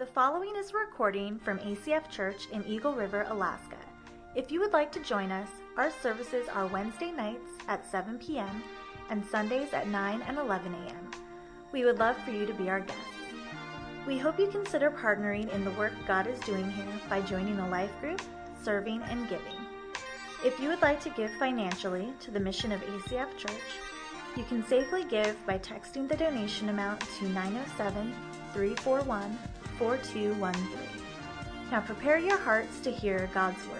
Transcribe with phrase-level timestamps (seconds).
[0.00, 3.76] The following is a recording from ACF Church in Eagle River, Alaska.
[4.34, 8.62] If you would like to join us, our services are Wednesday nights at 7 p.m.
[9.10, 11.10] and Sundays at 9 and 11 a.m.
[11.70, 12.98] We would love for you to be our guest.
[14.06, 17.68] We hope you consider partnering in the work God is doing here by joining a
[17.68, 18.22] life group,
[18.64, 19.66] serving, and giving.
[20.42, 23.70] If you would like to give financially to the mission of ACF Church,
[24.34, 28.14] you can safely give by texting the donation amount to 907
[28.54, 29.38] 341
[29.80, 30.78] 4213.
[31.70, 33.78] Now prepare your hearts to hear God's Word.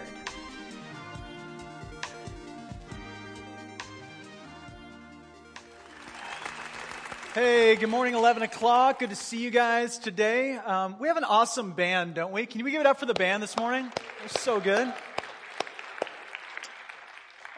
[7.34, 9.00] Hey, good morning, 11 o'clock.
[9.00, 10.56] Good to see you guys today.
[10.56, 12.46] Um, we have an awesome band, don't we?
[12.46, 13.92] Can we give it up for the band this morning?
[14.20, 14.90] They're so good.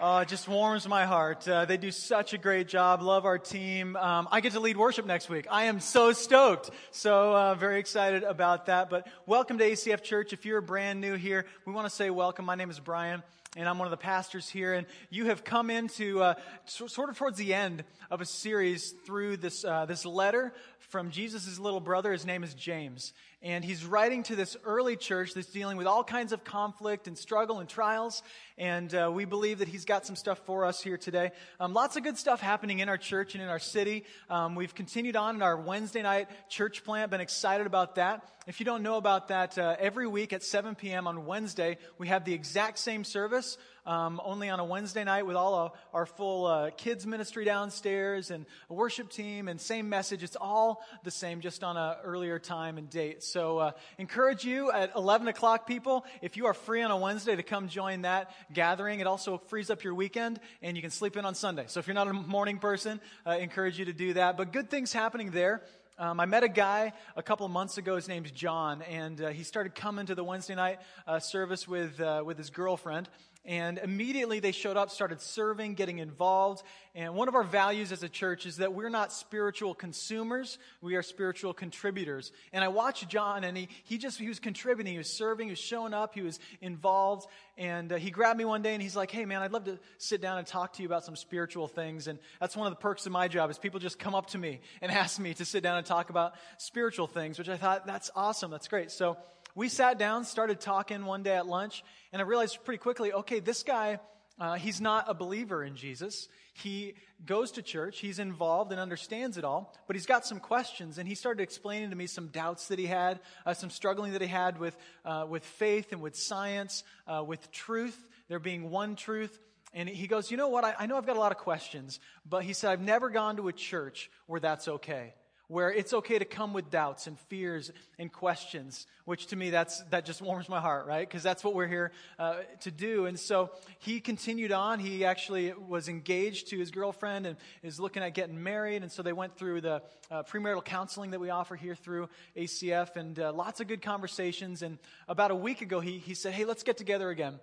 [0.05, 1.47] Oh, it just warms my heart.
[1.47, 3.03] Uh, they do such a great job.
[3.03, 3.95] Love our team.
[3.95, 5.47] Um, I get to lead worship next week.
[5.49, 6.71] I am so stoked.
[6.91, 8.91] So uh, very excited about that.
[8.91, 10.33] But welcome to ACF Church.
[10.33, 12.45] If you're brand new here, we want to say welcome.
[12.45, 13.23] My name is Brian
[13.57, 14.73] and I'm one of the pastors here.
[14.73, 19.39] And you have come into uh, sort of towards the end of a series through
[19.39, 22.13] this uh, this letter from Jesus' little brother.
[22.13, 26.03] His name is James, and he's writing to this early church that's dealing with all
[26.03, 28.23] kinds of conflict and struggle and trials.
[28.59, 31.33] And uh, we believe that he's got some stuff for us here today.
[31.59, 34.05] Um, lots of good stuff happening in our church and in our city.
[34.29, 37.11] Um, we've continued on in our Wednesday night church plant.
[37.11, 38.29] Been excited about that.
[38.47, 41.07] If you don't know about that, uh, every week at 7 p.m.
[41.07, 45.37] on Wednesday, we have the exact same service um, only on a Wednesday night with
[45.37, 50.23] all our, full uh, kids ministry downstairs and a worship team and same message.
[50.23, 53.23] It's all the same, just on an earlier time and date.
[53.23, 57.35] So uh, encourage you at 11 o'clock, people, if you are free on a Wednesday
[57.35, 59.01] to come join that gathering.
[59.01, 61.65] It also frees up your weekend and you can sleep in on Sunday.
[61.69, 64.37] So if you're not a morning person, uh, encourage you to do that.
[64.37, 65.63] But good things happening there.
[65.99, 67.97] Um, I met a guy a couple months ago.
[67.97, 72.01] His name's John, and uh, he started coming to the Wednesday night uh, service with
[72.01, 73.09] uh, with his girlfriend.
[73.45, 76.63] And immediately they showed up, started serving, getting involved.
[76.95, 80.95] And one of our values as a church is that we're not spiritual consumers, we
[80.95, 82.31] are spiritual contributors.
[82.53, 85.51] And I watched John, and he, he just, he was contributing, he was serving, he
[85.51, 87.27] was showing up, he was involved.
[87.59, 89.79] And uh, he grabbed me one day and he's like, hey man, I'd love to
[89.99, 92.07] sit down and talk to you about some spiritual things.
[92.07, 94.39] And that's one of the perks of my job is people just come up to
[94.39, 97.87] me and ask me to sit down and talk about spiritual things, which I thought,
[97.87, 98.93] that's awesome, that's great.
[98.93, 99.17] So
[99.55, 103.41] we sat down, started talking one day at lunch, and I realized pretty quickly okay,
[103.41, 103.99] this guy,
[104.39, 106.29] uh, he's not a believer in Jesus.
[106.55, 110.99] He goes to church, he's involved and understands it all, but he's got some questions,
[110.99, 114.23] and he started explaining to me some doubts that he had, uh, some struggling that
[114.23, 118.97] he had with, uh, with faith and with science, uh, with truth, there being one
[118.97, 119.39] truth.
[119.75, 120.65] And he goes, You know what?
[120.65, 123.37] I, I know I've got a lot of questions, but he said, I've never gone
[123.37, 125.15] to a church where that's okay
[125.53, 129.83] where it's okay to come with doubts and fears and questions, which to me that's
[129.91, 131.07] that just warms my heart, right?
[131.07, 133.05] Because that's what we're here uh, to do.
[133.05, 134.79] And so he continued on.
[134.79, 138.83] He actually was engaged to his girlfriend and is looking at getting married.
[138.83, 142.97] And so they went through the uh, premarital counseling that we offer here through ACF,
[142.97, 144.63] and uh, lots of good conversations.
[144.63, 147.39] And about a week ago, he he said, "Hey, let's get together again."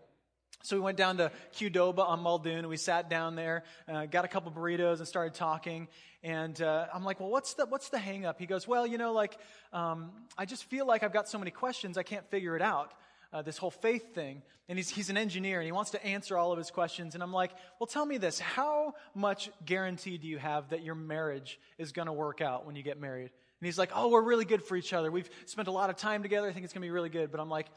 [0.63, 4.27] So we went down to Qdoba on Muldoon we sat down there, uh, got a
[4.27, 5.87] couple burritos and started talking.
[6.21, 8.39] And uh, I'm like, well, what's the what's the hang up?
[8.39, 9.37] He goes, well, you know, like
[9.71, 12.93] um, I just feel like I've got so many questions I can't figure it out.
[13.31, 14.41] Uh, this whole faith thing.
[14.67, 17.13] And he's, he's an engineer and he wants to answer all of his questions.
[17.13, 18.39] And I'm like, well, tell me this.
[18.39, 22.75] How much guarantee do you have that your marriage is going to work out when
[22.75, 23.29] you get married?
[23.59, 25.11] And he's like, oh, we're really good for each other.
[25.11, 26.47] We've spent a lot of time together.
[26.47, 27.31] I think it's going to be really good.
[27.31, 27.67] But I'm like,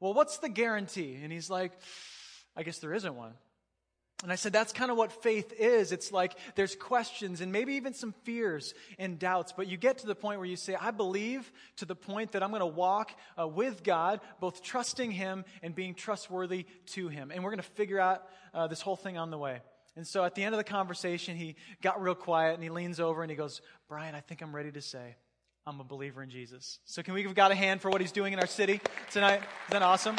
[0.00, 1.18] well, what's the guarantee?
[1.22, 1.72] And he's like,
[2.56, 3.34] I guess there isn't one.
[4.22, 5.92] And I said, that's kind of what faith is.
[5.92, 10.06] It's like there's questions and maybe even some fears and doubts, but you get to
[10.06, 13.10] the point where you say, I believe to the point that I'm going to walk
[13.38, 17.32] uh, with God, both trusting Him and being trustworthy to Him.
[17.32, 19.60] And we're going to figure out uh, this whole thing on the way.
[19.96, 23.00] And so at the end of the conversation, he got real quiet and he leans
[23.00, 25.16] over and he goes, Brian, I think I'm ready to say,
[25.66, 26.78] I'm a believer in Jesus.
[26.86, 28.80] So can we give God a hand for what he's doing in our city
[29.10, 29.42] tonight?
[29.68, 30.16] Isn't that awesome?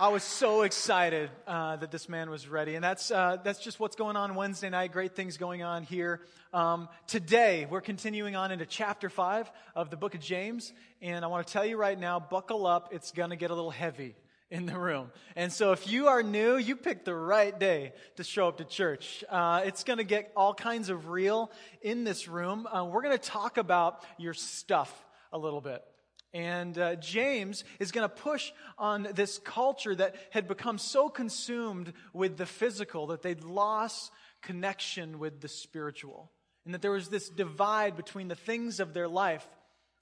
[0.00, 2.74] I was so excited uh, that this man was ready.
[2.74, 4.92] And that's, uh, that's just what's going on Wednesday night.
[4.92, 6.22] Great things going on here.
[6.54, 10.72] Um, today, we're continuing on into chapter 5 of the book of James.
[11.02, 12.94] And I want to tell you right now, buckle up.
[12.94, 14.16] It's going to get a little heavy
[14.50, 15.10] in the room.
[15.36, 18.64] And so if you are new, you picked the right day to show up to
[18.64, 19.22] church.
[19.28, 21.50] Uh, it's going to get all kinds of real
[21.82, 22.66] in this room.
[22.66, 25.84] Uh, we're going to talk about your stuff a little bit.
[26.32, 31.92] And uh, James is going to push on this culture that had become so consumed
[32.12, 34.12] with the physical that they'd lost
[34.42, 36.30] connection with the spiritual.
[36.64, 39.46] and that there was this divide between the things of their life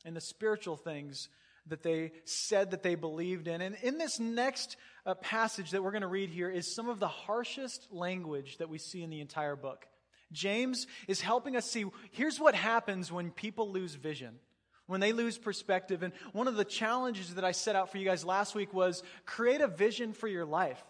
[0.05, 1.29] and the spiritual things
[1.67, 3.61] that they said that they believed in.
[3.61, 4.77] And in this next
[5.07, 8.69] uh, passage that we're going to read here is some of the harshest language that
[8.69, 9.87] we see in the entire book.
[10.33, 14.39] James is helping us see here's what happens when people lose vision,
[14.88, 16.02] when they lose perspective.
[16.02, 19.05] And one of the challenges that I set out for you guys last week was
[19.25, 20.82] create a vision for your life.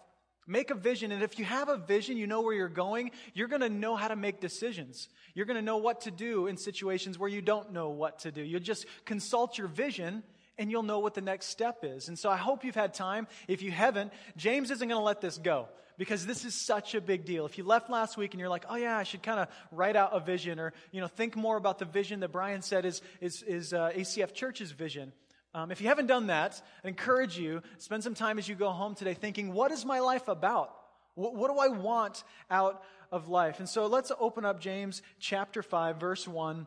[0.47, 3.47] Make a vision, and if you have a vision, you know where you're going, you're
[3.47, 5.07] going to know how to make decisions.
[5.35, 8.31] You're going to know what to do in situations where you don't know what to
[8.31, 8.41] do.
[8.41, 10.23] You'll just consult your vision,
[10.57, 12.07] and you'll know what the next step is.
[12.07, 13.27] And so I hope you've had time.
[13.47, 15.67] If you haven't, James isn't going to let this go
[15.99, 17.45] because this is such a big deal.
[17.45, 19.97] If you left last week and you're like, oh yeah, I should kind of write
[19.97, 23.01] out a vision or, you know, think more about the vision that Brian said is,
[23.19, 25.11] is, is uh, ACF Church's vision.
[25.53, 28.69] Um, if you haven't done that, I encourage you, spend some time as you go
[28.69, 30.73] home today thinking, what is my life about?
[31.15, 32.81] What, what do I want out
[33.11, 33.59] of life?
[33.59, 36.65] And so let's open up James chapter 5, verse 1.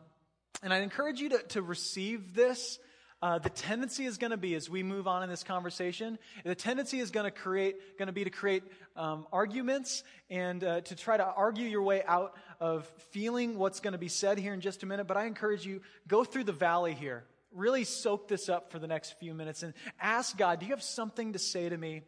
[0.61, 2.77] And I encourage you to, to receive this.
[3.23, 6.53] Uh, the tendency is going to be, as we move on in this conversation, the
[6.53, 8.63] tendency is going to create, going to be to create
[8.97, 13.93] um, arguments and uh, to try to argue your way out of feeling what's going
[13.93, 15.07] to be said here in just a minute.
[15.07, 17.23] But I encourage you, go through the valley here
[17.55, 20.81] really soak this up for the next few minutes and ask God, do you have
[20.81, 22.01] something to say to me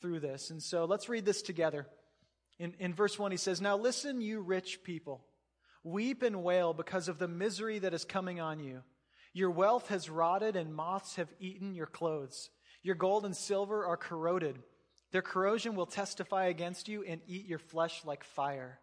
[0.00, 0.50] through this?
[0.50, 1.86] And so let's read this together.
[2.58, 5.22] In, in verse 1, he says, Now listen, you rich people.
[5.84, 8.82] Weep and wail because of the misery that is coming on you.
[9.38, 12.50] Your wealth has rotted, and moths have eaten your clothes.
[12.82, 14.58] Your gold and silver are corroded.
[15.12, 18.80] Their corrosion will testify against you and eat your flesh like fire.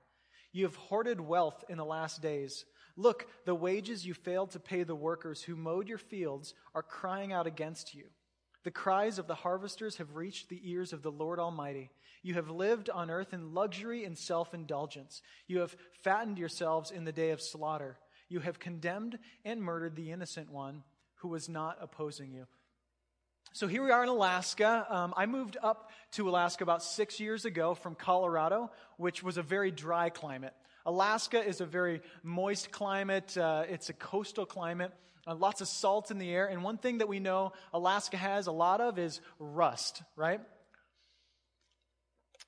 [0.53, 2.63] You have hoarded wealth in the last days.
[2.95, 7.33] Look, the wages you failed to pay the workers who mowed your fields are crying
[7.33, 8.05] out against you.
[8.63, 11.91] The cries of the harvesters have reached the ears of the Lord Almighty.
[12.23, 15.21] You have lived on earth in luxury and self indulgence.
[15.47, 17.97] You have fattened yourselves in the day of slaughter.
[18.30, 20.83] You have condemned and murdered the innocent one
[21.16, 22.45] who was not opposing you.
[23.54, 24.86] So here we are in Alaska.
[24.89, 29.42] Um, I moved up to Alaska about six years ago from Colorado, which was a
[29.42, 30.54] very dry climate.
[30.86, 34.92] Alaska is a very moist climate, uh, it's a coastal climate.
[35.27, 36.45] Uh, lots of salt in the air.
[36.45, 40.39] And one thing that we know Alaska has a lot of is rust, right?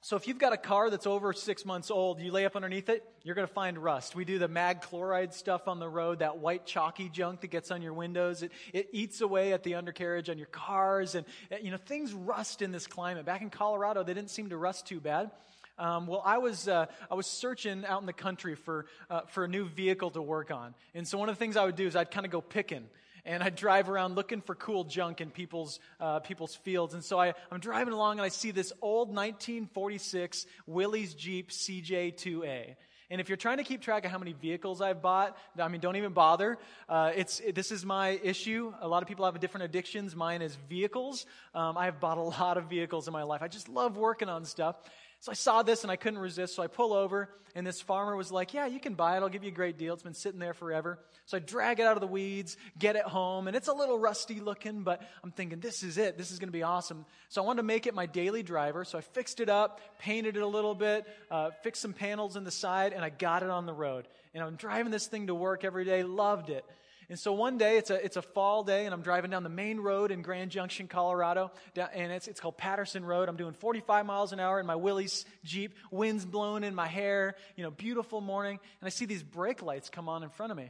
[0.07, 2.87] So if you've got a car that's over six months old, you lay up underneath
[2.87, 4.15] it, you're going to find rust.
[4.15, 7.71] We do the mag chloride stuff on the road, that white chalky junk that gets
[7.71, 8.41] on your windows.
[8.41, 11.15] It, it eats away at the undercarriage on your cars.
[11.15, 11.25] And,
[11.61, 13.25] you know, things rust in this climate.
[13.25, 15.29] Back in Colorado, they didn't seem to rust too bad.
[15.77, 19.43] Um, well, I was, uh, I was searching out in the country for, uh, for
[19.43, 20.73] a new vehicle to work on.
[20.95, 22.85] And so one of the things I would do is I'd kind of go picking.
[23.27, 26.93] And I'd drive around looking for cool junk in people's, uh, people's fields.
[26.93, 32.75] And so I, I'm driving along and I see this old 1946 Willys Jeep CJ2A.
[33.09, 35.79] And if you're trying to keep track of how many vehicles I've bought, I mean,
[35.79, 36.57] don't even bother.
[36.89, 38.73] Uh, it's, it, this is my issue.
[38.81, 40.15] A lot of people have different addictions.
[40.15, 41.25] Mine is vehicles.
[41.53, 43.41] Um, I have bought a lot of vehicles in my life.
[43.41, 44.75] I just love working on stuff.
[45.19, 46.55] So I saw this and I couldn't resist.
[46.55, 49.21] So I pull over, and this farmer was like, Yeah, you can buy it.
[49.21, 49.93] I'll give you a great deal.
[49.93, 50.99] It's been sitting there forever.
[51.25, 53.99] So I drag it out of the weeds, get it home, and it's a little
[53.99, 56.17] rusty looking, but I'm thinking, This is it.
[56.17, 57.05] This is going to be awesome.
[57.29, 58.85] So I wanted to make it my daily driver.
[58.85, 62.43] So I fixed it up, painted it a little bit, uh, fixed some panels in
[62.43, 64.07] the side, and I got it on the road.
[64.33, 66.63] And I'm driving this thing to work every day, loved it.
[67.09, 69.49] And so one day, it's a, it's a fall day, and I'm driving down the
[69.49, 73.29] main road in Grand Junction, Colorado, and it's, it's called Patterson Road.
[73.29, 77.35] I'm doing 45 miles an hour in my Willys Jeep, winds blowing in my hair,
[77.55, 80.57] you know, beautiful morning, and I see these brake lights come on in front of
[80.57, 80.69] me.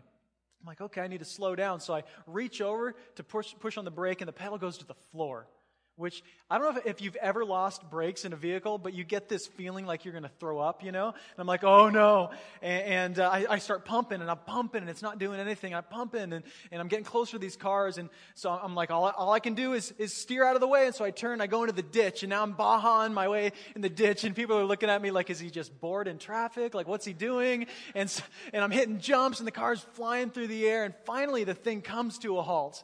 [0.62, 1.79] I'm like, okay, I need to slow down.
[1.79, 4.86] So I reach over to push, push on the brake, and the pedal goes to
[4.86, 5.48] the floor
[5.98, 9.04] which I don't know if, if, you've ever lost brakes in a vehicle, but you
[9.04, 11.08] get this feeling like you're going to throw up, you know?
[11.08, 12.30] And I'm like, oh no.
[12.62, 15.74] And, and uh, I, I, start pumping and I'm pumping and it's not doing anything.
[15.74, 17.98] I'm pumping and, and I'm getting closer to these cars.
[17.98, 20.62] And so I'm like, all I, all I can do is, is steer out of
[20.62, 20.86] the way.
[20.86, 23.51] And so I turn, I go into the ditch and now I'm bahaing my way
[23.75, 26.20] in the ditch and people are looking at me like, is he just bored in
[26.20, 26.75] traffic?
[26.75, 27.66] Like, what's he doing?
[27.96, 28.22] And,
[28.54, 30.86] and I'm hitting jumps and the car's flying through the air.
[30.86, 32.84] And finally the thing comes to a halt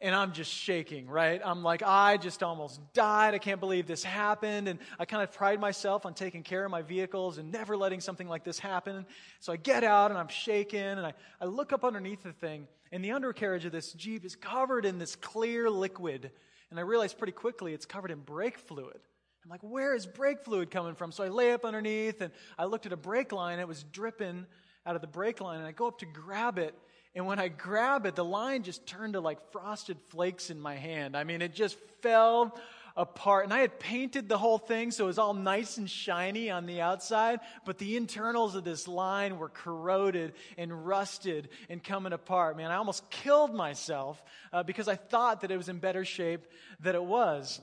[0.00, 1.40] and I'm just shaking, right?
[1.44, 3.34] I'm like, I just almost died.
[3.34, 4.68] I can't believe this happened.
[4.68, 8.00] And I kind of pride myself on taking care of my vehicles and never letting
[8.00, 9.06] something like this happen.
[9.40, 12.68] So I get out and I'm shaking and I, I look up underneath the thing,
[12.92, 16.30] and the undercarriage of this Jeep is covered in this clear liquid.
[16.70, 19.00] And I realize pretty quickly it's covered in brake fluid.
[19.44, 21.10] I'm like, where is brake fluid coming from?
[21.10, 23.58] So I lay up underneath and I looked at a brake line.
[23.58, 24.46] It was dripping
[24.86, 25.58] out of the brake line.
[25.58, 26.74] And I go up to grab it
[27.14, 30.76] and when I grab it, the line just turned to like frosted flakes in my
[30.76, 31.16] hand.
[31.16, 32.58] I mean, it just fell
[32.96, 33.44] apart.
[33.44, 36.66] And I had painted the whole thing so it was all nice and shiny on
[36.66, 42.56] the outside, but the internals of this line were corroded and rusted and coming apart.
[42.56, 44.22] Man, I almost killed myself
[44.52, 46.44] uh, because I thought that it was in better shape
[46.80, 47.60] than it was.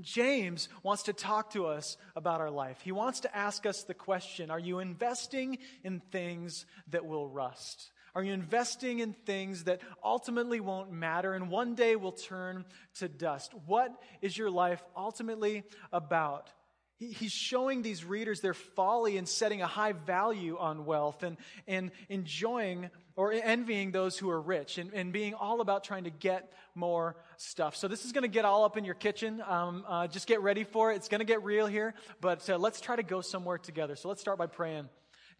[0.00, 2.80] James wants to talk to us about our life.
[2.82, 7.92] He wants to ask us the question Are you investing in things that will rust?
[8.14, 12.64] Are you investing in things that ultimately won't matter and one day will turn
[12.96, 13.52] to dust?
[13.66, 13.90] What
[14.22, 16.50] is your life ultimately about?
[16.96, 21.90] He's showing these readers their folly in setting a high value on wealth and, and
[22.08, 26.52] enjoying or envying those who are rich and, and being all about trying to get
[26.76, 27.74] more stuff.
[27.74, 29.42] So, this is going to get all up in your kitchen.
[29.46, 30.96] Um, uh, just get ready for it.
[30.96, 33.96] It's going to get real here, but uh, let's try to go somewhere together.
[33.96, 34.88] So, let's start by praying.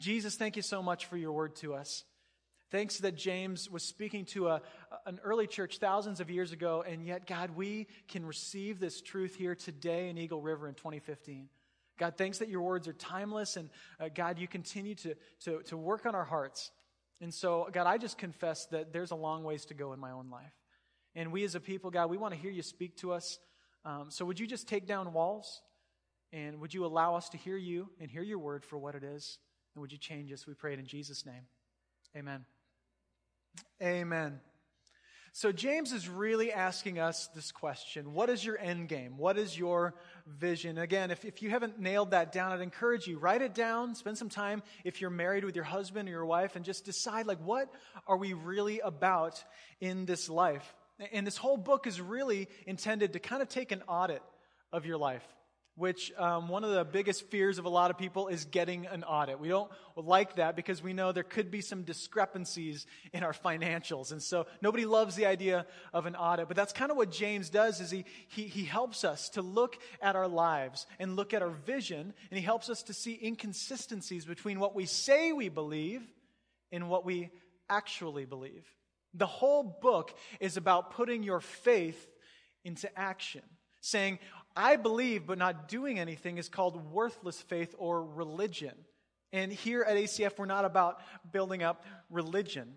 [0.01, 2.05] Jesus, thank you so much for your word to us.
[2.75, 4.61] Thanks that James was speaking to a,
[5.07, 9.37] an early church thousands of years ago, and yet, God, we can receive this truth
[9.37, 11.49] here today in Eagle River in 2015.
[12.01, 15.15] God, thanks that your words are timeless, and uh, God, you continue to,
[15.45, 16.73] to, to work on our hearts.
[17.21, 20.11] And so, God, I just confess that there's a long ways to go in my
[20.11, 20.53] own life.
[21.15, 23.39] And we as a people, God, we want to hear you speak to us.
[23.85, 25.63] Um, so, would you just take down walls?
[26.33, 29.05] And would you allow us to hear you and hear your word for what it
[29.05, 29.39] is?
[29.77, 30.45] And would you change us?
[30.45, 31.47] We pray it in Jesus' name.
[32.17, 32.45] Amen.
[33.83, 34.41] Amen.
[35.37, 39.17] So, James is really asking us this question What is your end game?
[39.17, 39.97] What is your
[40.29, 40.79] vision?
[40.79, 44.17] Again, if, if you haven't nailed that down, I'd encourage you, write it down, spend
[44.17, 47.41] some time if you're married with your husband or your wife, and just decide, like,
[47.41, 47.69] what
[48.07, 49.43] are we really about
[49.81, 50.73] in this life?
[51.13, 54.23] And this whole book is really intended to kind of take an audit
[54.73, 55.27] of your life
[55.77, 59.03] which um, one of the biggest fears of a lot of people is getting an
[59.03, 59.41] audit.
[59.41, 64.13] We don't like that because we know there could be some discrepancies in our financials.
[64.13, 66.47] And so nobody loves the idea of an audit.
[66.47, 69.77] But that's kind of what James does is he, he, he helps us to look
[70.01, 72.15] at our lives and look at our vision.
[72.31, 76.03] And he helps us to see inconsistencies between what we say we believe
[76.71, 77.31] and what we
[77.69, 78.65] actually believe.
[79.13, 82.09] The whole book is about putting your faith
[82.65, 83.43] into action
[83.85, 84.19] saying,
[84.57, 88.75] I believe but not doing anything is called worthless faith or religion.
[89.33, 91.01] And here at ACF, we're not about
[91.33, 92.73] building up religion.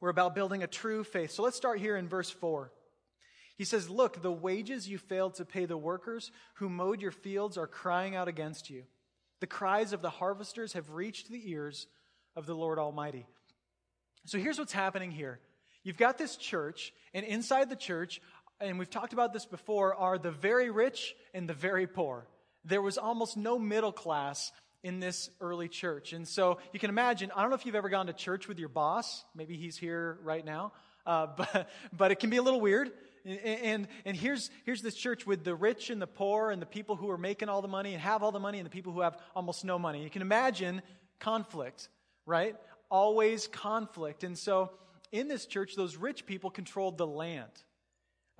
[0.00, 1.32] We're about building a true faith.
[1.32, 2.72] So let's start here in verse 4.
[3.56, 7.58] He says, Look, the wages you failed to pay the workers who mowed your fields
[7.58, 8.84] are crying out against you.
[9.40, 11.88] The cries of the harvesters have reached the ears
[12.36, 13.26] of the Lord Almighty.
[14.24, 15.40] So here's what's happening here.
[15.82, 18.20] You've got this church, and inside the church
[18.62, 22.26] and we've talked about this before, are the very rich and the very poor.
[22.64, 24.52] There was almost no middle class
[24.82, 26.12] in this early church.
[26.12, 28.58] And so you can imagine, I don't know if you've ever gone to church with
[28.58, 29.24] your boss.
[29.34, 30.72] Maybe he's here right now.
[31.04, 32.90] Uh, but, but it can be a little weird.
[33.24, 36.66] And, and, and here's, here's this church with the rich and the poor and the
[36.66, 38.92] people who are making all the money and have all the money and the people
[38.92, 40.02] who have almost no money.
[40.02, 40.82] You can imagine
[41.20, 41.88] conflict,
[42.26, 42.56] right?
[42.90, 44.24] Always conflict.
[44.24, 44.70] And so
[45.12, 47.50] in this church, those rich people controlled the land.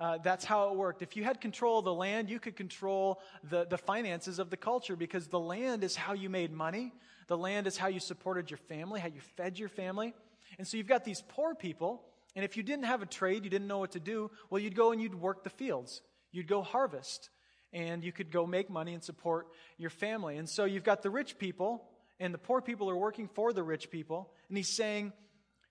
[0.03, 1.01] Uh, that's how it worked.
[1.01, 4.57] If you had control of the land, you could control the, the finances of the
[4.57, 6.91] culture because the land is how you made money.
[7.27, 10.13] The land is how you supported your family, how you fed your family.
[10.57, 12.03] And so you've got these poor people,
[12.35, 14.75] and if you didn't have a trade, you didn't know what to do, well, you'd
[14.75, 16.01] go and you'd work the fields.
[16.33, 17.29] You'd go harvest,
[17.71, 20.35] and you could go make money and support your family.
[20.35, 21.81] And so you've got the rich people,
[22.19, 24.33] and the poor people are working for the rich people.
[24.49, 25.13] And he's saying,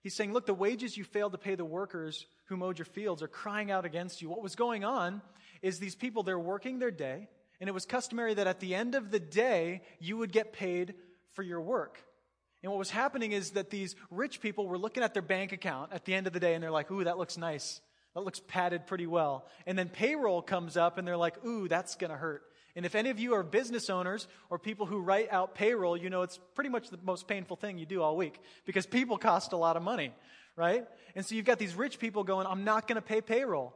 [0.03, 3.23] he's saying, look, the wages you failed to pay the workers who mowed your fields
[3.23, 4.28] are crying out against you.
[4.28, 5.23] What was going on
[5.62, 7.28] is these people, they're working their day,
[7.61, 10.94] and it was customary that at the end of the day, you would get paid
[11.32, 12.04] for your work.
[12.62, 15.94] And what was happening is that these rich people were looking at their bank account
[15.94, 17.80] at the end of the day, and they're like, ooh, that looks nice.
[18.14, 19.47] That looks padded pretty well.
[19.66, 22.42] And then payroll comes up, and they're like, ooh, that's going to hurt.
[22.76, 26.11] And if any of you are business owners or people who write out payroll, you
[26.11, 29.52] know it's pretty much the most painful thing you do all week because people cost
[29.52, 30.12] a lot of money
[30.56, 30.87] right?
[31.14, 33.75] And so you've got these rich people going, I'm not going to pay payroll.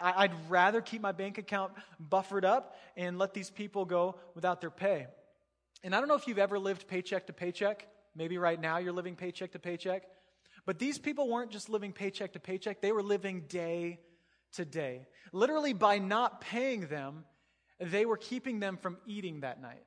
[0.00, 4.70] I'd rather keep my bank account buffered up and let these people go without their
[4.70, 5.06] pay.
[5.82, 7.86] And I don't know if you've ever lived paycheck to paycheck.
[8.14, 10.04] Maybe right now you're living paycheck to paycheck.
[10.64, 13.98] But these people weren't just living paycheck to paycheck, they were living day
[14.52, 15.06] to day.
[15.32, 17.24] Literally, by not paying them,
[17.80, 19.84] they were keeping them from eating that night.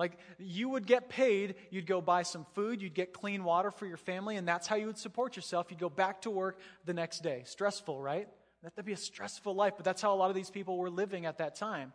[0.00, 3.84] Like you would get paid, you'd go buy some food, you'd get clean water for
[3.84, 5.66] your family, and that's how you would support yourself.
[5.68, 7.42] You'd go back to work the next day.
[7.44, 8.26] Stressful, right?
[8.62, 11.26] That'd be a stressful life, but that's how a lot of these people were living
[11.26, 11.92] at that time.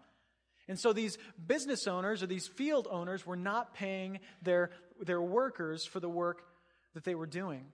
[0.68, 4.70] And so these business owners or these field owners were not paying their,
[5.00, 6.44] their workers for the work
[6.94, 7.66] that they were doing.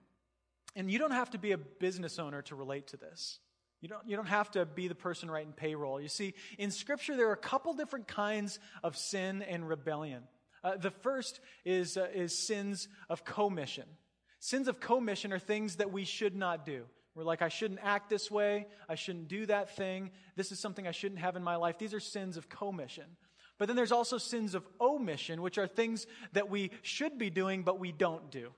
[0.77, 3.39] And you don't have to be a business owner to relate to this.
[3.81, 5.99] You don't, you don't have to be the person writing payroll.
[5.99, 10.23] You see, in Scripture, there are a couple different kinds of sin and rebellion.
[10.63, 13.85] Uh, the first is, uh, is sins of commission.
[14.39, 16.85] Sins of commission are things that we should not do.
[17.15, 18.67] We're like, I shouldn't act this way.
[18.87, 20.11] I shouldn't do that thing.
[20.35, 21.77] This is something I shouldn't have in my life.
[21.77, 23.05] These are sins of commission.
[23.57, 27.63] But then there's also sins of omission, which are things that we should be doing,
[27.63, 28.51] but we don't do.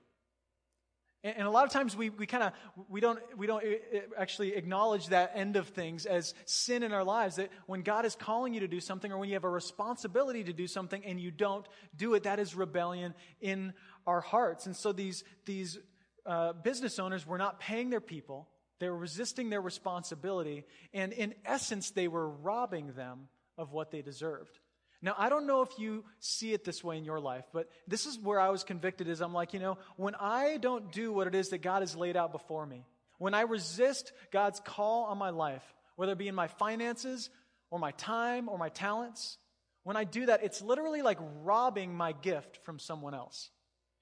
[1.24, 2.52] And, and a lot of times we, we kind of,
[2.88, 6.92] we don't, we don't eh, eh, actually acknowledge that end of things as sin in
[6.92, 7.36] our lives.
[7.36, 10.44] That when God is calling you to do something or when you have a responsibility
[10.44, 11.66] to do something and you don't
[11.96, 13.72] do it, that is rebellion in
[14.06, 14.66] our hearts.
[14.66, 15.78] And so these, these
[16.26, 18.48] uh, business owners were not paying their people.
[18.78, 20.64] They were resisting their responsibility.
[20.92, 24.58] And in essence, they were robbing them of what they deserved.
[25.04, 28.06] Now, I don't know if you see it this way in your life, but this
[28.06, 31.26] is where I was convicted is I'm like, you know, when I don't do what
[31.26, 32.86] it is that God has laid out before me,
[33.18, 35.62] when I resist God's call on my life,
[35.96, 37.28] whether it be in my finances
[37.70, 39.36] or my time or my talents,
[39.82, 43.50] when I do that, it's literally like robbing my gift from someone else.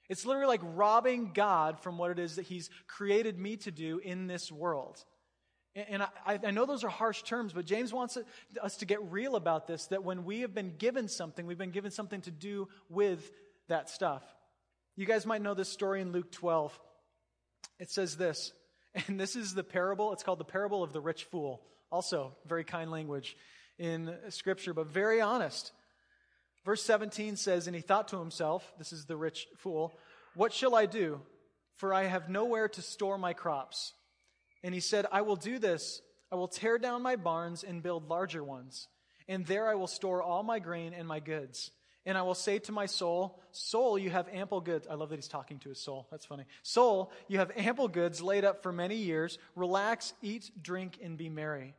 [0.08, 3.98] It's literally like robbing God from what it is that He's created me to do
[3.98, 5.04] in this world.
[5.74, 8.18] And I, I, know those are harsh terms, but James wants
[8.60, 11.70] us to get real about this that when we have been given something, we've been
[11.70, 13.30] given something to do with
[13.68, 14.22] that stuff.
[14.96, 16.78] You guys might know this story in Luke 12.
[17.78, 18.52] It says this,
[19.06, 20.12] and this is the parable.
[20.12, 21.62] It's called the parable of the rich fool.
[21.90, 23.36] Also, very kind language
[23.78, 25.72] in Scripture, but very honest.
[26.64, 29.94] Verse 17 says, And he thought to himself, This is the rich fool,
[30.34, 31.20] what shall I do?
[31.76, 33.94] For I have nowhere to store my crops.
[34.62, 36.02] And he said, I will do this.
[36.30, 38.88] I will tear down my barns and build larger ones.
[39.28, 41.70] And there I will store all my grain and my goods.
[42.04, 44.88] And I will say to my soul, Soul, you have ample goods.
[44.90, 46.08] I love that he's talking to his soul.
[46.10, 46.44] That's funny.
[46.62, 49.38] Soul, you have ample goods laid up for many years.
[49.54, 51.74] Relax, eat, drink, and be merry.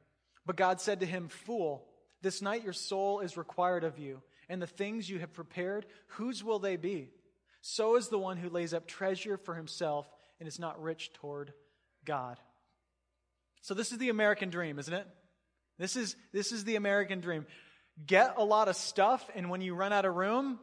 [0.45, 1.85] But God said to him, Fool,
[2.21, 4.21] this night your soul is required of you.
[4.47, 7.09] And the things you have prepared, whose will they be?
[7.61, 10.07] So is the one who lays up treasure for himself
[10.39, 11.53] and is not rich toward
[12.05, 12.37] God.
[13.63, 15.07] So this is the American dream, isn't it?
[15.79, 17.45] This is, this is the American dream.
[18.05, 20.59] Get a lot of stuff, and when you run out of room,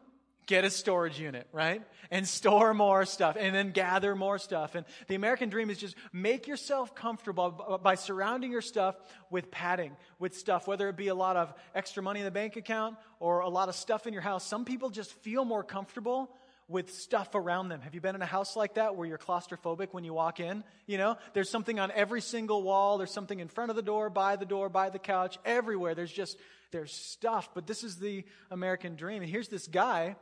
[0.46, 1.82] get a storage unit, right?
[2.10, 4.74] And store more stuff, and then gather more stuff.
[4.74, 8.96] And the American dream is just make yourself comfortable by surrounding your stuff
[9.30, 12.56] with padding, with stuff, whether it be a lot of extra money in the bank
[12.56, 14.44] account or a lot of stuff in your house.
[14.44, 16.30] Some people just feel more comfortable
[16.70, 17.80] with stuff around them.
[17.80, 20.62] Have you been in a house like that where you're claustrophobic when you walk in?
[20.86, 24.08] You know, there's something on every single wall, there's something in front of the door,
[24.08, 25.96] by the door, by the couch, everywhere.
[25.96, 26.38] There's just,
[26.70, 27.50] there's stuff.
[27.54, 29.22] But this is the American dream.
[29.22, 30.14] And here's this guy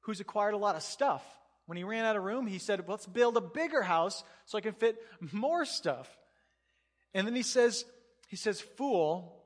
[0.00, 1.24] who's acquired a lot of stuff.
[1.64, 4.60] When he ran out of room, he said, Let's build a bigger house so I
[4.60, 4.96] can fit
[5.32, 6.08] more stuff.
[7.14, 7.84] And then he says,
[8.28, 9.42] he says, Fool,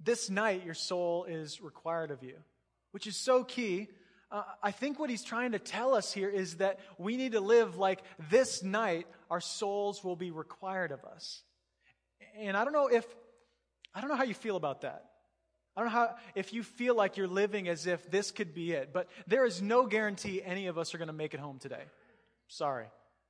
[0.00, 2.36] this night your soul is required of you,
[2.92, 3.88] which is so key
[4.30, 7.40] uh, I think what he's trying to tell us here is that we need to
[7.40, 11.42] live like this night our souls will be required of us.
[12.38, 13.04] And I don't know if,
[13.94, 15.04] I don't know how you feel about that.
[15.76, 18.72] I don't know how, if you feel like you're living as if this could be
[18.72, 21.58] it, but there is no guarantee any of us are going to make it home
[21.58, 21.82] today.
[22.48, 22.86] Sorry.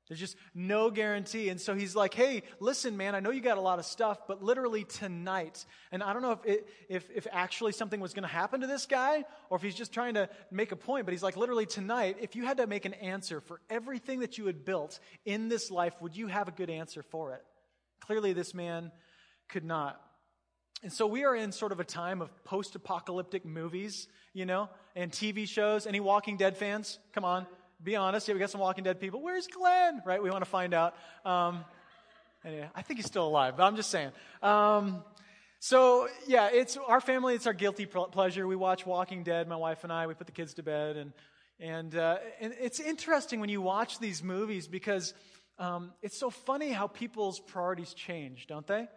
[0.08, 1.48] There's just no guarantee.
[1.48, 4.18] And so he's like, hey, listen, man, I know you got a lot of stuff,
[4.28, 8.24] but literally tonight, and I don't know if, it, if, if actually something was going
[8.24, 11.12] to happen to this guy or if he's just trying to make a point, but
[11.12, 14.44] he's like, literally tonight, if you had to make an answer for everything that you
[14.44, 17.42] had built in this life, would you have a good answer for it?
[18.00, 18.92] Clearly, this man
[19.48, 19.98] could not.
[20.82, 24.68] And so we are in sort of a time of post apocalyptic movies, you know,
[24.94, 25.86] and TV shows.
[25.86, 26.98] Any Walking Dead fans?
[27.14, 27.46] Come on
[27.84, 28.26] be honest.
[28.26, 29.20] Yeah, we got some Walking Dead people.
[29.20, 30.02] Where's Glenn?
[30.04, 30.22] Right?
[30.22, 30.94] We want to find out.
[31.24, 31.64] Um,
[32.44, 34.10] anyway, I think he's still alive, but I'm just saying.
[34.42, 35.04] Um,
[35.60, 37.34] so yeah, it's our family.
[37.34, 38.46] It's our guilty pleasure.
[38.46, 39.48] We watch Walking Dead.
[39.48, 40.06] My wife and I.
[40.06, 41.12] We put the kids to bed, and
[41.60, 45.12] and uh, and it's interesting when you watch these movies because
[45.58, 48.88] um, it's so funny how people's priorities change, don't they?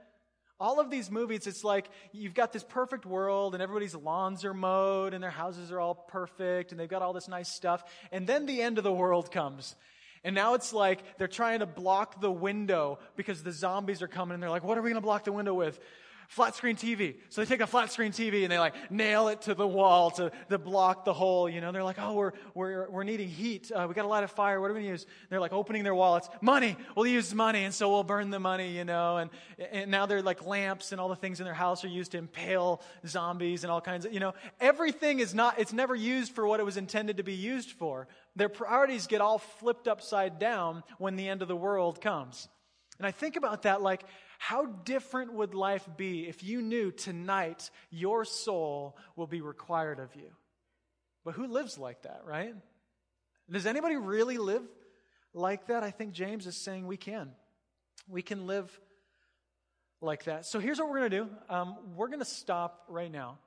[0.60, 4.56] All of these movies, it's like you've got this perfect world and everybody's lawns are
[4.56, 7.84] mowed and their houses are all perfect and they've got all this nice stuff.
[8.12, 9.76] And then the end of the world comes.
[10.24, 14.34] And now it's like they're trying to block the window because the zombies are coming
[14.34, 15.80] and they're like, what are we going to block the window with?
[16.28, 17.16] Flat screen TV.
[17.30, 20.12] So they take a flat screen TV and they like nail it to the wall
[20.12, 21.50] to, to block the hole.
[21.50, 23.72] You know, they're like, oh, we're, we're, we're needing heat.
[23.72, 24.60] Uh, we got a lot of fire.
[24.60, 25.06] What are we going to use?
[25.30, 26.30] They're like opening their wallets.
[26.42, 26.76] Money.
[26.96, 27.64] We'll use money.
[27.64, 29.18] And so we'll burn the money, you know.
[29.18, 29.30] And,
[29.72, 32.18] and now they're like lamps and all the things in their house are used to
[32.18, 36.46] impale zombies and all kinds of, you know, everything is not, it's never used for
[36.46, 38.08] what it was intended to be used for.
[38.36, 42.50] Their priorities get all flipped upside down when the end of the world comes.
[43.00, 44.04] And I think about that like,
[44.38, 50.16] how different would life be if you knew tonight your soul will be required of
[50.16, 50.30] you?
[51.26, 52.54] But who lives like that, right?
[53.50, 54.64] Does anybody really live
[55.34, 55.84] like that?
[55.84, 57.32] I think James is saying we can.
[58.08, 58.80] We can live
[60.02, 60.46] like that.
[60.46, 63.40] So here's what we're going to do um, we're going to stop right now,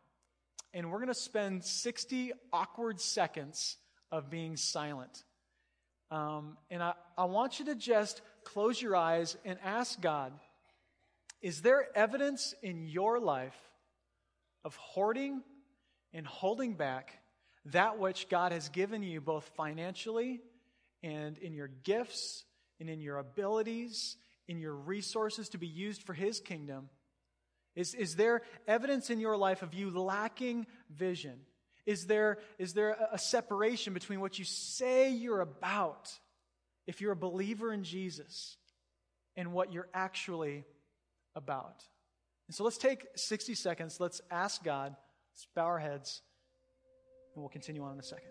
[0.75, 3.77] and we're going to spend 60 awkward seconds
[4.11, 5.25] of being silent.
[6.11, 10.33] Um, and I, I want you to just close your eyes and ask God
[11.43, 13.57] Is there evidence in your life
[14.65, 15.43] of hoarding
[16.13, 17.19] and holding back
[17.67, 20.41] that which God has given you both financially
[21.03, 22.45] and in your gifts
[22.79, 24.17] and in your abilities,
[24.49, 26.91] in your resources to be used for His kingdom?
[27.75, 31.41] Is, is there evidence in your life of you lacking vision?
[31.87, 36.11] Is there, is there a separation between what you say you're about,
[36.87, 38.57] if you're a believer in Jesus,
[39.37, 40.65] and what you're actually
[41.41, 41.83] about?
[42.49, 43.99] And so let's take 60 seconds.
[43.99, 44.95] Let's ask God.
[45.33, 46.23] Let's bow our heads,
[47.35, 48.29] and we'll continue on in a second.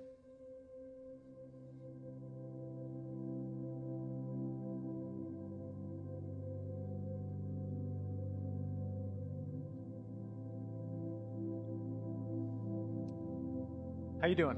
[14.22, 14.58] How you doing?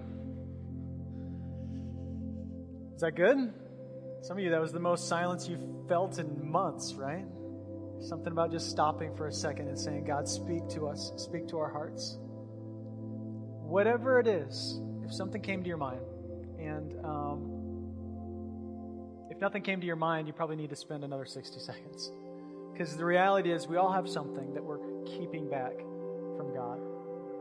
[2.95, 3.53] Is that good?
[4.23, 7.25] Some of you, that was the most silence you've felt in months, right?
[8.01, 11.59] Something about just stopping for a second and saying, God, speak to us, speak to
[11.59, 12.17] our hearts.
[13.61, 16.01] Whatever it is, if something came to your mind,
[16.59, 17.61] and um,
[19.29, 22.11] if nothing came to your mind, you probably need to spend another 60 seconds.
[22.73, 25.77] Because the reality is, we all have something that we're keeping back
[26.37, 26.79] from God.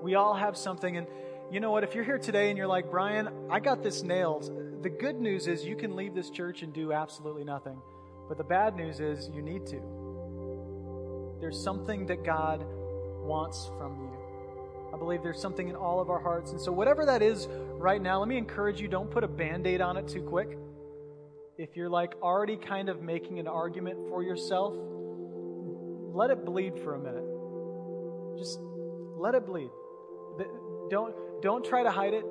[0.03, 1.07] We all have something, and
[1.51, 1.85] you know what?
[1.85, 5.47] If you're here today and you're like, Brian, I got this nailed, the good news
[5.47, 7.81] is you can leave this church and do absolutely nothing.
[8.29, 10.00] But the bad news is you need to.
[11.41, 12.65] There's something that God
[13.23, 14.21] wants from you.
[14.93, 16.51] I believe there's something in all of our hearts.
[16.51, 17.47] And so, whatever that is
[17.79, 20.59] right now, let me encourage you don't put a band aid on it too quick.
[21.57, 24.75] If you're like already kind of making an argument for yourself,
[26.13, 28.39] let it bleed for a minute.
[28.39, 28.59] Just
[29.17, 29.71] let it bleed.
[30.91, 32.25] Don't, don't try to hide it.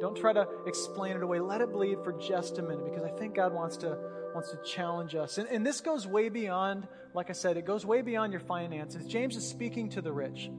[0.00, 1.40] Don't try to explain it away.
[1.40, 3.98] Let it bleed for just a minute because I think God wants to,
[4.36, 5.38] wants to challenge us.
[5.38, 9.06] And, and this goes way beyond, like I said, it goes way beyond your finances.
[9.06, 10.50] James is speaking to the rich,